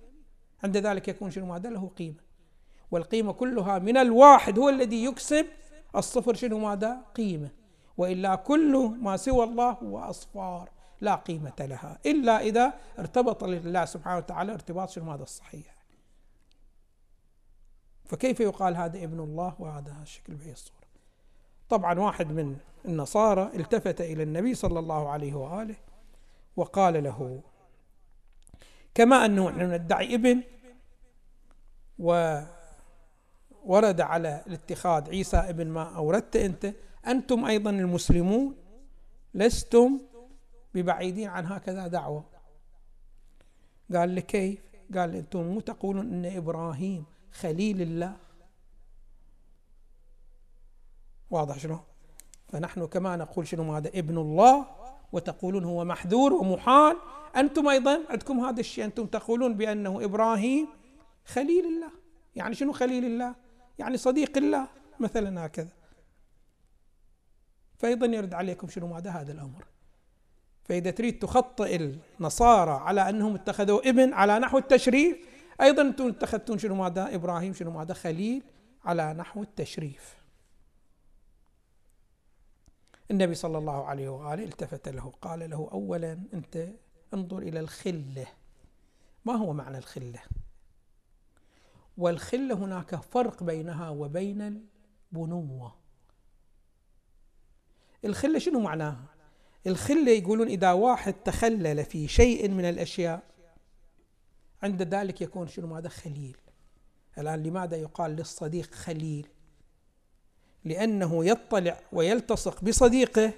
عند 0.65 0.77
ذلك 0.77 1.09
يكون 1.09 1.31
شنو 1.31 1.47
ماذا؟ 1.47 1.71
له 1.71 1.89
قيمة. 1.89 2.21
والقيمة 2.91 3.33
كلها 3.33 3.79
من 3.79 3.97
الواحد 3.97 4.59
هو 4.59 4.69
الذي 4.69 5.05
يكسب 5.05 5.47
الصفر 5.97 6.35
شنو 6.35 6.59
ماذا؟ 6.59 7.05
قيمة. 7.15 7.51
وإلا 7.97 8.35
كل 8.35 8.97
ما 9.01 9.17
سوى 9.17 9.45
الله 9.45 9.71
هو 9.71 9.99
أصفار 9.99 10.71
لا 11.01 11.15
قيمة 11.15 11.55
لها. 11.61 11.99
إلا 12.07 12.41
إذا 12.41 12.73
ارتبط 12.99 13.45
لله 13.45 13.85
سبحانه 13.85 14.17
وتعالى 14.17 14.53
ارتباط 14.53 14.91
شنو 14.91 15.13
هذا 15.13 15.23
الصحيح 15.23 15.77
فكيف 18.05 18.41
يقال 18.41 18.77
هذا 18.77 19.05
ابن 19.05 19.21
الله 19.21 19.55
وهذا 19.59 19.97
الشكل 20.03 20.35
بهي 20.35 20.53
الصورة 20.53 20.76
طبعا 21.69 21.99
واحد 21.99 22.33
من 22.33 22.57
النصارى 22.85 23.51
التفت 23.55 24.01
إلى 24.01 24.23
النبي 24.23 24.55
صلى 24.55 24.79
الله 24.79 25.09
عليه 25.09 25.35
وآله 25.35 25.75
وقال 26.57 27.05
له 27.05 27.41
كما 28.95 29.25
أنه 29.25 29.51
نحن 29.51 29.73
ندعي 29.73 30.15
ابن 30.15 30.43
وورد 31.99 34.01
على 34.01 34.43
الاتخاذ 34.47 35.11
عيسى 35.11 35.37
ابن 35.37 35.67
ما 35.67 35.97
أوردت 35.97 36.37
أنت 36.37 36.73
أنتم 37.07 37.45
أيضا 37.45 37.71
المسلمون 37.71 38.55
لستم 39.35 40.01
ببعيدين 40.75 41.29
عن 41.29 41.47
هكذا 41.47 41.87
دعوة. 41.87 42.25
قال 43.95 44.09
لي 44.09 44.23
كيف؟ 44.23 44.61
قال 44.95 45.15
أنتم 45.15 45.43
مو 45.43 45.61
تقولون 45.61 46.13
أن 46.13 46.37
إبراهيم 46.37 47.05
خليل 47.33 47.83
الله؟ 47.83 48.17
واضح 51.31 51.59
شنو؟ 51.59 51.79
فنحن 52.49 52.87
كما 52.87 53.17
نقول 53.17 53.49
شنو 53.49 53.75
هذا؟ 53.75 53.89
ابن 53.89 54.19
الله 54.19 54.67
وتقولون 55.13 55.65
هو 55.65 55.85
محذور 55.85 56.33
ومحال. 56.33 56.97
أنتم 57.37 57.69
أيضا 57.69 58.01
عندكم 58.11 58.41
هذا 58.41 58.61
الشيء 58.61 58.85
أنتم 58.85 59.07
تقولون 59.07 59.55
بأنه 59.55 60.05
إبراهيم 60.05 60.69
خليل 61.25 61.65
الله. 61.67 61.91
يعني 62.37 62.55
شنو 62.55 62.73
خليل 62.73 63.05
الله؟ 63.05 63.35
يعني 63.79 63.97
صديق 63.97 64.39
الله 64.39 64.69
مثلا 65.01 65.47
هكذا. 65.47 65.73
فأيضا 67.79 68.07
يرد 68.07 68.35
عليكم 68.35 68.69
شنو 68.69 68.87
ماذا؟ 68.87 69.11
هذا 69.11 69.33
الأمر. 69.33 69.65
فإذا 70.65 70.91
تريد 70.91 71.19
تخطئ 71.19 71.77
النصارى 72.21 72.71
على 72.71 73.09
أنهم 73.09 73.35
اتخذوا 73.35 73.89
ابن 73.89 74.13
على 74.13 74.39
نحو 74.39 74.59
التشريف 74.59 75.17
أيضا 75.61 75.83
أنتم 75.83 76.09
اتخذتون 76.09 76.59
شنو 76.59 76.75
ماذا؟ 76.75 77.15
إبراهيم 77.15 77.53
شنو 77.53 77.71
ماذا؟ 77.71 77.95
خليل 77.95 78.43
على 78.85 79.15
نحو 79.15 79.43
التشريف. 79.43 80.26
النبي 83.11 83.35
صلى 83.35 83.59
الله 83.59 83.85
عليه 83.85 84.09
وآله 84.09 84.45
التفت 84.45 84.89
له 84.89 85.13
قال 85.23 85.51
له 85.51 85.69
أولا 85.73 86.13
أنت 86.35 86.69
انظر 87.15 87.39
إلى 87.39 87.61
الخلة. 87.61 88.27
ما 89.25 89.33
هو 89.33 89.53
معنى 89.53 89.79
الخلة؟ 89.79 90.21
والخلة 91.99 92.55
هناك 92.55 92.95
فرق 92.97 93.43
بينها 93.43 93.89
وبين 93.89 94.67
البنوة. 95.13 95.75
الخلة 98.05 98.39
شنو 98.39 98.61
معناها؟ 98.61 99.05
الخلة 99.67 100.13
يقولون 100.13 100.49
إذا 100.49 100.73
واحد 100.73 101.13
تخلل 101.13 101.85
في 101.85 102.09
شيء 102.09 102.49
من 102.49 102.65
الأشياء 102.65 103.23
عند 104.63 104.83
ذلك 104.83 105.21
يكون 105.21 105.49
شنو 105.49 105.67
ماذا؟ 105.67 105.89
خليل. 105.89 106.37
الآن 107.19 107.43
لماذا 107.43 107.77
يقال 107.77 108.11
للصديق 108.11 108.75
خليل؟ 108.75 109.29
لأنه 110.67 111.25
يطلع 111.25 111.81
ويلتصق 111.93 112.65
بصديقه 112.65 113.33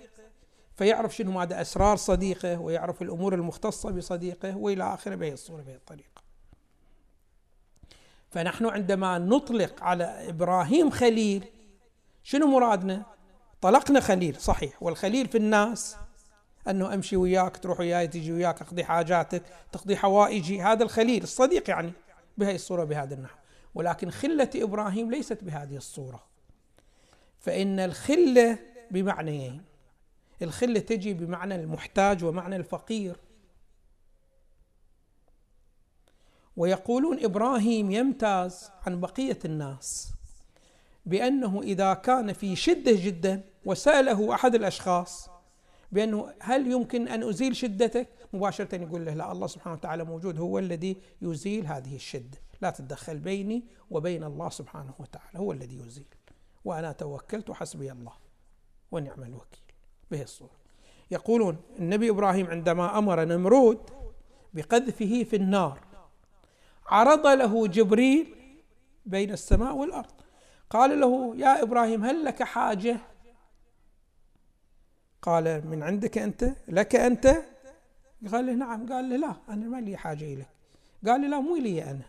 فيعرف 0.76 1.16
شنو 1.16 1.32
ماذا 1.32 1.60
أسرار 1.60 1.96
صديقه 1.96 2.60
ويعرف 2.60 3.02
الأمور 3.02 3.34
المختصة 3.34 3.90
بصديقه 3.90 4.56
وإلى 4.56 4.94
آخره 4.94 5.14
بهي 5.14 5.32
الصورة 5.32 5.62
بهي 5.62 5.74
الطريقة. 5.74 6.22
فنحن 8.30 8.66
عندما 8.66 9.18
نطلق 9.18 9.82
على 9.82 10.28
إبراهيم 10.28 10.90
خليل 10.90 11.44
شنو 12.22 12.46
مرادنا؟ 12.46 13.02
طلقنا 13.60 14.00
خليل 14.00 14.36
صحيح. 14.40 14.82
والخليل 14.82 15.28
في 15.28 15.38
الناس 15.38 15.96
أنه 16.68 16.94
أمشي 16.94 17.16
وياك 17.16 17.56
تروح 17.56 17.80
وياي 17.80 18.08
تجي 18.08 18.32
وياك 18.32 18.62
أقضي 18.62 18.84
حاجاتك 18.84 19.42
تقضي 19.72 19.96
حوائجي. 19.96 20.62
هذا 20.62 20.82
الخليل 20.82 21.22
الصديق 21.22 21.70
يعني 21.70 21.92
بهذه 22.38 22.54
الصورة 22.54 22.84
بهذا 22.84 23.14
النحو. 23.14 23.36
ولكن 23.74 24.10
خلة 24.10 24.50
إبراهيم 24.56 25.10
ليست 25.10 25.44
بهذه 25.44 25.76
الصورة. 25.76 26.37
فإن 27.38 27.80
الخلة 27.80 28.58
بمعنيين. 28.90 29.62
الخلة 30.42 30.80
تجي 30.80 31.14
بمعنى 31.14 31.54
المحتاج 31.54 32.24
ومعنى 32.24 32.56
الفقير. 32.56 33.16
ويقولون 36.56 37.24
إبراهيم 37.24 37.90
يمتاز 37.90 38.70
عن 38.86 39.00
بقية 39.00 39.38
الناس 39.44 40.12
بأنه 41.06 41.62
إذا 41.62 41.94
كان 41.94 42.32
في 42.32 42.56
شدة 42.56 42.92
جدا 42.92 43.44
وسأله 43.64 44.34
أحد 44.34 44.54
الأشخاص 44.54 45.30
بأنه 45.92 46.34
هل 46.40 46.72
يمكن 46.72 47.08
أن 47.08 47.22
أزيل 47.22 47.56
شدتك؟ 47.56 48.08
مباشرة 48.32 48.74
يقول 48.74 49.06
له 49.06 49.14
لا 49.14 49.32
الله 49.32 49.46
سبحانه 49.46 49.76
وتعالى 49.76 50.04
موجود 50.04 50.38
هو 50.38 50.58
الذي 50.58 50.96
يزيل 51.22 51.66
هذه 51.66 51.94
الشدة. 51.94 52.38
لا 52.62 52.70
تتدخل 52.70 53.18
بيني 53.18 53.64
وبين 53.90 54.24
الله 54.24 54.48
سبحانه 54.48 54.94
وتعالى 54.98 55.38
هو 55.38 55.52
الذي 55.52 55.78
يزيل. 55.78 56.14
وأنا 56.68 56.92
توكلت 56.92 57.50
حسبي 57.50 57.92
الله 57.92 58.12
ونعم 58.90 59.22
الوكيل. 59.22 59.68
به 60.10 60.22
الصورة. 60.22 60.58
يقولون 61.10 61.56
النبي 61.78 62.10
إبراهيم 62.10 62.46
عندما 62.46 62.98
أمر 62.98 63.24
نمرود 63.24 63.80
بقذفه 64.54 65.24
في 65.24 65.36
النار 65.36 65.80
عرض 66.86 67.26
له 67.26 67.66
جبريل 67.66 68.34
بين 69.06 69.30
السماء 69.32 69.76
والأرض. 69.76 70.12
قال 70.70 71.00
له 71.00 71.36
يا 71.36 71.62
إبراهيم 71.62 72.04
هل 72.04 72.24
لك 72.24 72.42
حاجة؟ 72.42 72.96
قال 75.22 75.66
من 75.66 75.82
عندك 75.82 76.18
أنت؟ 76.18 76.52
لك 76.68 76.96
أنت؟ 76.96 77.26
قال 78.32 78.46
له 78.46 78.52
نعم. 78.52 78.92
قال 78.92 79.10
له 79.10 79.16
لا 79.16 79.36
أنا 79.48 79.66
ما 79.66 79.80
لي 79.80 79.96
حاجة 79.96 80.24
إليك 80.24 80.48
قال 81.06 81.20
له 81.20 81.28
لا 81.28 81.40
مو 81.40 81.56
لي 81.56 81.90
أنا 81.90 82.04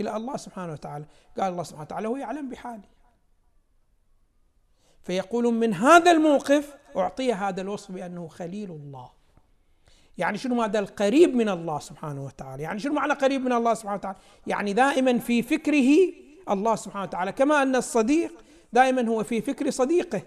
إلى 0.00 0.16
الله 0.16 0.36
سبحانه 0.36 0.72
وتعالى. 0.72 1.04
قال 1.38 1.52
الله 1.52 1.62
سبحانه 1.62 1.84
وتعالى 1.84 2.08
هو 2.08 2.16
يعلم 2.16 2.48
بحالي 2.48 2.88
فيقولون 5.02 5.54
من 5.54 5.74
هذا 5.74 6.10
الموقف 6.10 6.74
أعطي 6.96 7.32
هذا 7.32 7.60
الوصف 7.60 7.92
بأنه 7.92 8.28
خليل 8.28 8.70
الله. 8.70 9.10
يعني 10.18 10.38
شنو 10.38 10.62
هذا 10.62 10.78
القريب 10.78 11.34
من 11.34 11.48
الله 11.48 11.78
سبحانه 11.78 12.24
وتعالى؟ 12.24 12.62
يعني 12.62 12.78
شنو 12.78 12.94
معنى 12.94 13.12
قريب 13.12 13.44
من 13.44 13.52
الله 13.52 13.74
سبحانه 13.74 13.96
وتعالى؟ 13.96 14.18
يعني 14.46 14.72
دائما 14.72 15.18
في 15.18 15.42
فكره 15.42 15.96
الله 16.50 16.76
سبحانه 16.76 17.04
وتعالى 17.04 17.32
كما 17.32 17.62
أن 17.62 17.76
الصديق 17.76 18.32
دائما 18.72 19.08
هو 19.08 19.24
في 19.24 19.40
فكر 19.40 19.70
صديقه. 19.70 20.22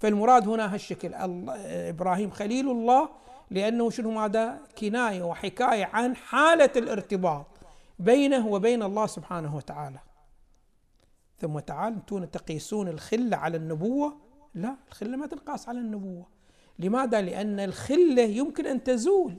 فالمراد 0.00 0.48
هنا 0.48 0.74
هالشكل 0.74 1.14
إبراهيم 1.14 2.30
خليل 2.30 2.70
الله 2.70 3.08
لأنه 3.50 3.90
شنو 3.90 4.10
ماذا 4.10 4.58
كناية 4.78 5.22
وحكاية 5.22 5.84
عن 5.84 6.16
حالة 6.16 6.70
الارتباط 6.76 7.46
بينه 7.98 8.46
وبين 8.46 8.82
الله 8.82 9.06
سبحانه 9.06 9.56
وتعالى. 9.56 9.98
ثم 11.44 11.58
تعال 11.58 11.92
أنتم 11.92 12.24
تقيسون 12.24 12.88
الخلة 12.88 13.36
على 13.36 13.56
النبوة؟ 13.56 14.16
لا 14.54 14.76
الخلة 14.88 15.16
ما 15.16 15.26
تنقاس 15.26 15.68
على 15.68 15.78
النبوة. 15.78 16.26
لماذا؟ 16.78 17.20
لأن 17.20 17.60
الخلة 17.60 18.22
يمكن 18.22 18.66
أن 18.66 18.84
تزول. 18.84 19.36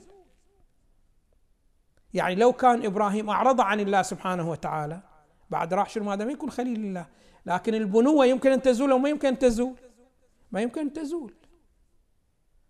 يعني 2.13 2.35
لو 2.35 2.53
كان 2.53 2.85
إبراهيم 2.85 3.29
أعرض 3.29 3.61
عن 3.61 3.79
الله 3.79 4.01
سبحانه 4.01 4.49
وتعالى 4.49 5.01
بعد 5.49 5.73
راح 5.73 5.89
شنو؟ 5.89 6.03
ما 6.03 6.31
يكون 6.31 6.49
خليل 6.49 6.79
الله 6.79 7.07
لكن 7.45 7.75
البنوة 7.75 8.25
يمكن 8.25 8.51
أن 8.51 8.61
تزول 8.61 8.91
أو 8.91 8.97
ما 8.97 9.09
يمكن 9.09 9.27
أن 9.27 9.39
تزول؟ 9.39 9.75
ما 10.51 10.61
يمكن 10.61 10.81
أن 10.81 10.93
تزول. 10.93 11.33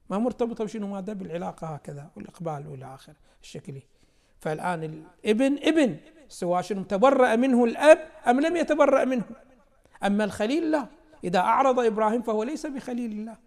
ما 0.10 0.18
مرتبطة 0.18 0.64
بشنو؟ 0.64 0.88
ماذا؟ 0.88 1.14
بالعلاقة 1.14 1.68
هكذا 1.68 2.10
والإقبال 2.16 2.68
وإلى 2.68 2.94
آخره 2.94 3.16
الشكلي. 3.42 3.84
فالآن 4.40 4.84
الابن 4.84 5.58
ابن. 5.58 5.98
سواء 6.30 6.62
شنو 6.62 6.84
تبرأ 6.84 7.36
منه 7.36 7.64
الأب 7.64 8.08
أم 8.28 8.40
لم 8.40 8.56
يتبرأ 8.56 9.06
منه 9.06 9.24
أما 10.04 10.24
الخليل 10.24 10.72
لا 10.72 10.88
إذا 11.24 11.40
أعرض 11.40 11.80
إبراهيم 11.80 12.22
فهو 12.22 12.44
ليس 12.44 12.66
بخليل 12.66 13.12
الله 13.12 13.38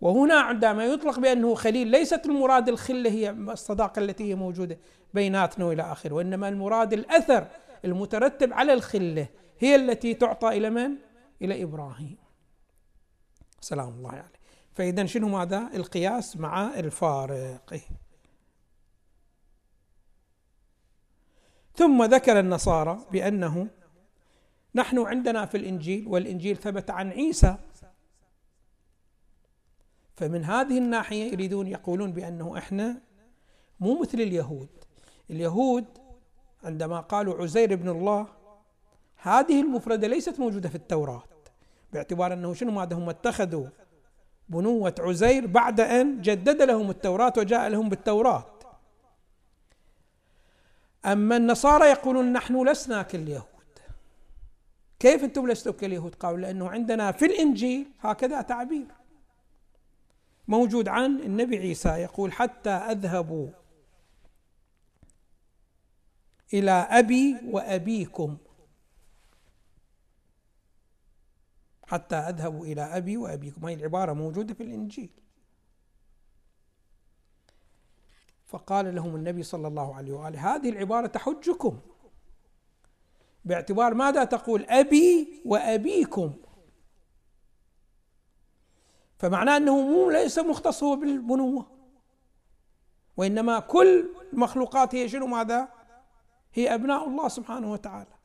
وهنا 0.00 0.34
عندما 0.34 0.84
يطلق 0.84 1.18
بأنه 1.18 1.54
خليل 1.54 1.88
ليست 1.88 2.26
المراد 2.26 2.68
الخلة 2.68 3.10
هي 3.10 3.30
الصداقة 3.30 4.00
التي 4.00 4.30
هي 4.30 4.34
موجودة 4.34 4.78
بيناتنا 5.14 5.64
وإلى 5.64 5.82
آخره 5.82 6.14
وإنما 6.14 6.48
المراد 6.48 6.92
الأثر 6.92 7.46
المترتب 7.84 8.52
على 8.52 8.72
الخلة 8.72 9.28
هي 9.58 9.76
التي 9.76 10.14
تعطى 10.14 10.48
إلى 10.48 10.70
من؟ 10.70 10.94
إلى 11.42 11.62
إبراهيم 11.62 12.16
سلام 13.60 13.88
الله 13.88 14.08
عليه 14.08 14.18
يعني. 14.18 14.32
فإذا 14.74 15.06
شنو 15.06 15.28
ماذا؟ 15.28 15.70
القياس 15.74 16.36
مع 16.36 16.78
الفارق 16.78 17.80
ثم 21.78 22.04
ذكر 22.04 22.40
النصارى 22.40 22.98
بأنه 23.12 23.68
نحن 24.74 24.98
عندنا 24.98 25.46
في 25.46 25.56
الإنجيل 25.56 26.08
والإنجيل 26.08 26.56
ثبت 26.56 26.90
عن 26.90 27.10
عيسى. 27.10 27.56
فمن 30.16 30.44
هذه 30.44 30.78
الناحية 30.78 31.32
يريدون 31.32 31.66
يقولون 31.66 32.12
بأنه 32.12 32.58
إحنا 32.58 33.00
مو 33.80 34.00
مثل 34.00 34.20
اليهود. 34.20 34.68
اليهود 35.30 35.84
عندما 36.64 37.00
قالوا 37.00 37.42
عزير 37.42 37.72
ابن 37.72 37.88
الله 37.88 38.26
هذه 39.16 39.60
المفردة 39.60 40.08
ليست 40.08 40.40
موجودة 40.40 40.68
في 40.68 40.74
التوراة 40.74 41.22
باعتبار 41.92 42.32
أنه 42.32 42.54
شنو 42.54 42.70
ماذا 42.70 42.96
هم 42.96 43.08
اتخذوا؟ 43.08 43.66
بنوة 44.48 44.94
عزير 44.98 45.46
بعد 45.46 45.80
أن 45.80 46.20
جدد 46.20 46.62
لهم 46.62 46.90
التوراة 46.90 47.32
وجاء 47.38 47.68
لهم 47.68 47.88
بالتوراة. 47.88 48.57
أما 51.06 51.36
النصارى 51.36 51.86
يقولون 51.86 52.32
نحن 52.32 52.68
لسنا 52.68 53.02
كاليهود. 53.02 53.44
كيف 54.98 55.24
أنتم 55.24 55.50
لستم 55.50 55.70
كاليهود؟ 55.70 56.14
قالوا 56.14 56.38
لأنه 56.38 56.68
عندنا 56.68 57.12
في 57.12 57.24
الإنجيل 57.24 57.86
هكذا 58.00 58.40
تعبير. 58.42 58.86
موجود 60.48 60.88
عن 60.88 61.20
النبي 61.20 61.58
عيسى 61.58 61.88
يقول 61.88 62.32
حتى 62.32 62.70
أذهب 62.70 63.54
إلى 66.54 66.70
أبي 66.70 67.36
وأبيكم. 67.44 68.36
حتى 71.86 72.16
أذهب 72.16 72.62
إلى 72.62 72.82
أبي 72.82 73.16
وأبيكم. 73.16 73.66
هذه 73.66 73.74
العبارة 73.74 74.12
موجودة 74.12 74.54
في 74.54 74.62
الإنجيل. 74.62 75.10
فقال 78.48 78.94
لهم 78.94 79.16
النبي 79.16 79.42
صلى 79.42 79.68
الله 79.68 79.94
عليه 79.94 80.12
وآله 80.12 80.54
هذه 80.54 80.70
العبارة 80.70 81.06
تحجكم. 81.06 81.80
باعتبار 83.44 83.94
ماذا 83.94 84.24
تقول؟ 84.24 84.64
أبي 84.64 85.42
وأبيكم. 85.44 86.32
فمعناه 89.18 89.56
أنه 89.56 89.76
مو 89.82 90.10
ليس 90.10 90.38
مختص 90.38 90.82
هو 90.82 90.96
بالبنوة 90.96 91.66
وإنما 93.16 93.58
كل 93.60 94.08
المخلوقات 94.32 94.94
هي 94.94 95.08
شنو؟ 95.08 95.26
ماذا؟ 95.26 95.68
هي 96.54 96.74
أبناء 96.74 97.08
الله 97.08 97.28
سبحانه 97.28 97.72
وتعالى. 97.72 98.17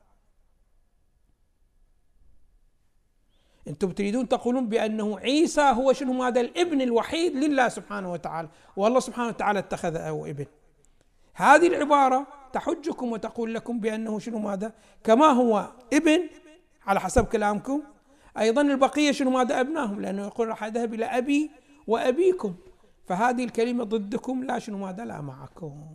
أنتم 3.68 3.90
تريدون 3.90 4.28
تقولون 4.28 4.68
بأنه 4.68 5.18
عيسى 5.18 5.60
هو 5.60 5.92
شنو؟ 5.92 6.22
هذا 6.22 6.40
الابن 6.40 6.80
الوحيد 6.80 7.36
لله 7.36 7.68
سبحانه 7.68 8.12
وتعالى. 8.12 8.48
والله 8.76 9.00
سبحانه 9.00 9.28
وتعالى 9.28 9.58
اتخذه 9.58 10.08
ابن. 10.30 10.46
هذه 11.34 11.66
العبارة 11.66 12.26
تحجكم 12.52 13.12
وتقول 13.12 13.54
لكم 13.54 13.80
بأنه 13.80 14.18
شنو؟ 14.18 14.38
ماذا 14.38 14.72
كما 15.04 15.26
هو 15.26 15.72
ابن 15.92 16.20
على 16.86 17.00
حسب 17.00 17.24
كلامكم. 17.24 17.82
أيضا 18.38 18.62
البقية 18.62 19.12
شنو؟ 19.12 19.30
ماذا 19.30 19.60
ابنائهم 19.60 20.00
لأنه 20.00 20.26
يقول 20.26 20.48
راح 20.48 20.64
أذهب 20.64 20.94
إلى 20.94 21.04
أبي 21.04 21.50
وأبيكم. 21.86 22.54
فهذه 23.06 23.44
الكلمة 23.44 23.84
ضدكم 23.84 24.44
لا 24.44 24.58
شنو؟ 24.58 24.78
ماذا 24.78 25.04
لا 25.04 25.20
معكم. 25.20 25.86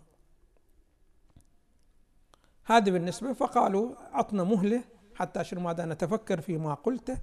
هذا 2.65 2.91
بالنسبة 2.91 3.33
فقالوا 3.33 3.95
عطنا 4.11 4.43
مهلة 4.43 4.83
حتى 5.15 5.43
شنو؟ 5.43 5.61
ماذا 5.61 5.85
نتفكر 5.85 6.41
فيما 6.41 6.73
قلته. 6.73 7.17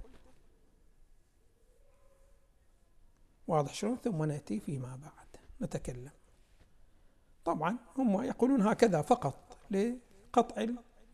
واضح 3.47 3.73
شلون؟ 3.73 3.97
ثم 4.03 4.23
نأتي 4.23 4.59
فيما 4.59 4.99
بعد 5.01 5.41
نتكلم. 5.61 6.11
طبعا 7.45 7.77
هم 7.97 8.23
يقولون 8.23 8.61
هكذا 8.61 9.01
فقط 9.01 9.57
لقطع 9.71 10.65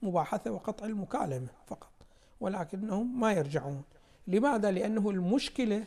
المباحثة 0.03 0.51
وقطع 0.51 0.85
المكالمة 0.85 1.49
فقط 1.67 1.91
ولكنهم 2.39 3.19
ما 3.19 3.31
يرجعون. 3.33 3.83
لماذا؟ 4.27 4.71
لأنه 4.71 5.09
المشكلة 5.09 5.85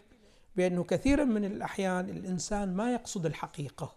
بأنه 0.56 0.84
كثيرا 0.84 1.24
من 1.24 1.44
الأحيان 1.44 2.08
الإنسان 2.08 2.76
ما 2.76 2.92
يقصد 2.92 3.26
الحقيقة. 3.26 3.92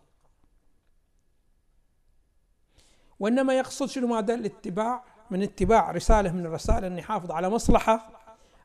وإنما 3.20 3.58
يقصد 3.58 3.86
شنو 3.86 4.08
ماذا؟ 4.08 4.34
الاتباع 4.34 5.04
من 5.32 5.44
اتباع 5.44 5.92
رسالة 5.92 6.32
من 6.32 6.46
الرسائل 6.46 6.86
ان 6.86 6.98
يحافظ 6.98 7.32
على 7.32 7.50
مصلحة 7.50 8.12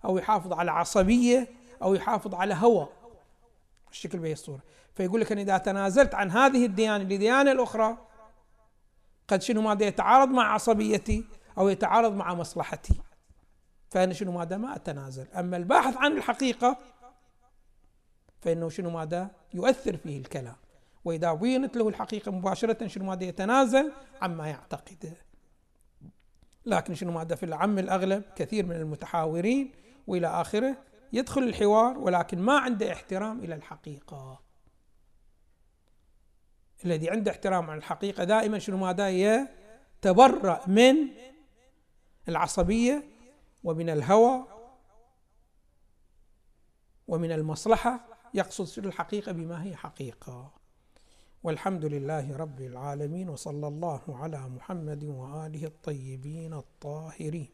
أو 0.04 0.18
يحافظ 0.18 0.52
على 0.52 0.70
عصبية 0.70 1.48
أو 1.82 1.94
يحافظ 1.94 2.34
على 2.34 2.54
هوى. 2.54 2.88
الشكل 3.94 4.18
بهي 4.18 4.32
الصورة. 4.32 4.60
فيقول 4.94 5.20
لك 5.20 5.32
أن 5.32 5.38
إذا 5.38 5.58
تنازلت 5.58 6.14
عن 6.14 6.30
هذه 6.30 6.66
الديانة 6.66 7.04
لديانة 7.04 7.52
الأخرى 7.52 7.98
قد 9.28 9.42
شنو 9.42 9.62
ماذا 9.62 9.86
يتعارض 9.86 10.28
مع 10.28 10.54
عصبيتي 10.54 11.24
أو 11.58 11.68
يتعارض 11.68 12.14
مع 12.14 12.34
مصلحتي؟ 12.34 12.94
فأنا 13.90 14.12
شنو 14.12 14.32
ماذا؟ 14.32 14.56
ما 14.56 14.76
أتنازل. 14.76 15.26
أما 15.38 15.56
الباحث 15.56 15.96
عن 15.96 16.12
الحقيقة 16.12 16.76
فإنه 18.40 18.68
شنو 18.68 18.90
ماذا؟ 18.90 19.30
يؤثر 19.54 19.96
فيه 19.96 20.18
الكلام. 20.18 20.56
وإذا 21.04 21.32
بينت 21.32 21.76
له 21.76 21.88
الحقيقة 21.88 22.32
مباشرة 22.32 22.86
شنو 22.86 23.04
ماذا 23.04 23.24
يتنازل؟ 23.24 23.92
عما 24.22 24.48
يعتقده 24.48 25.12
لكن 26.66 26.94
شنو 26.94 27.12
ماذا؟ 27.12 27.34
في 27.34 27.46
العم 27.46 27.78
الأغلب 27.78 28.22
كثير 28.36 28.66
من 28.66 28.76
المتحاورين 28.76 29.72
وإلى 30.06 30.26
آخره 30.26 30.76
يدخل 31.14 31.42
الحوار 31.42 31.98
ولكن 31.98 32.38
ما 32.38 32.58
عنده 32.58 32.92
احترام 32.92 33.40
إلى 33.40 33.54
الحقيقة. 33.54 34.40
الذي 36.84 37.10
عنده 37.10 37.30
احترام 37.30 37.70
على 37.70 37.78
الحقيقة 37.78 38.24
دائما 38.24 38.58
شنو 38.58 38.76
ماذا؟ 38.76 39.10
يتبرأ 39.10 40.68
من 40.68 40.96
العصبية 42.28 43.04
ومن 43.64 43.90
الهوى 43.90 44.46
ومن 47.08 47.32
المصلحة 47.32 48.06
يقصد 48.34 48.86
الحقيقة؟ 48.86 49.32
بما 49.32 49.64
هي 49.64 49.76
حقيقة. 49.76 50.52
والحمد 51.42 51.84
لله 51.84 52.36
رب 52.36 52.60
العالمين 52.60 53.28
وصلى 53.28 53.68
الله 53.68 54.02
على 54.08 54.48
محمد 54.48 55.04
وآله 55.04 55.64
الطيبين 55.64 56.54
الطاهرين. 56.54 57.53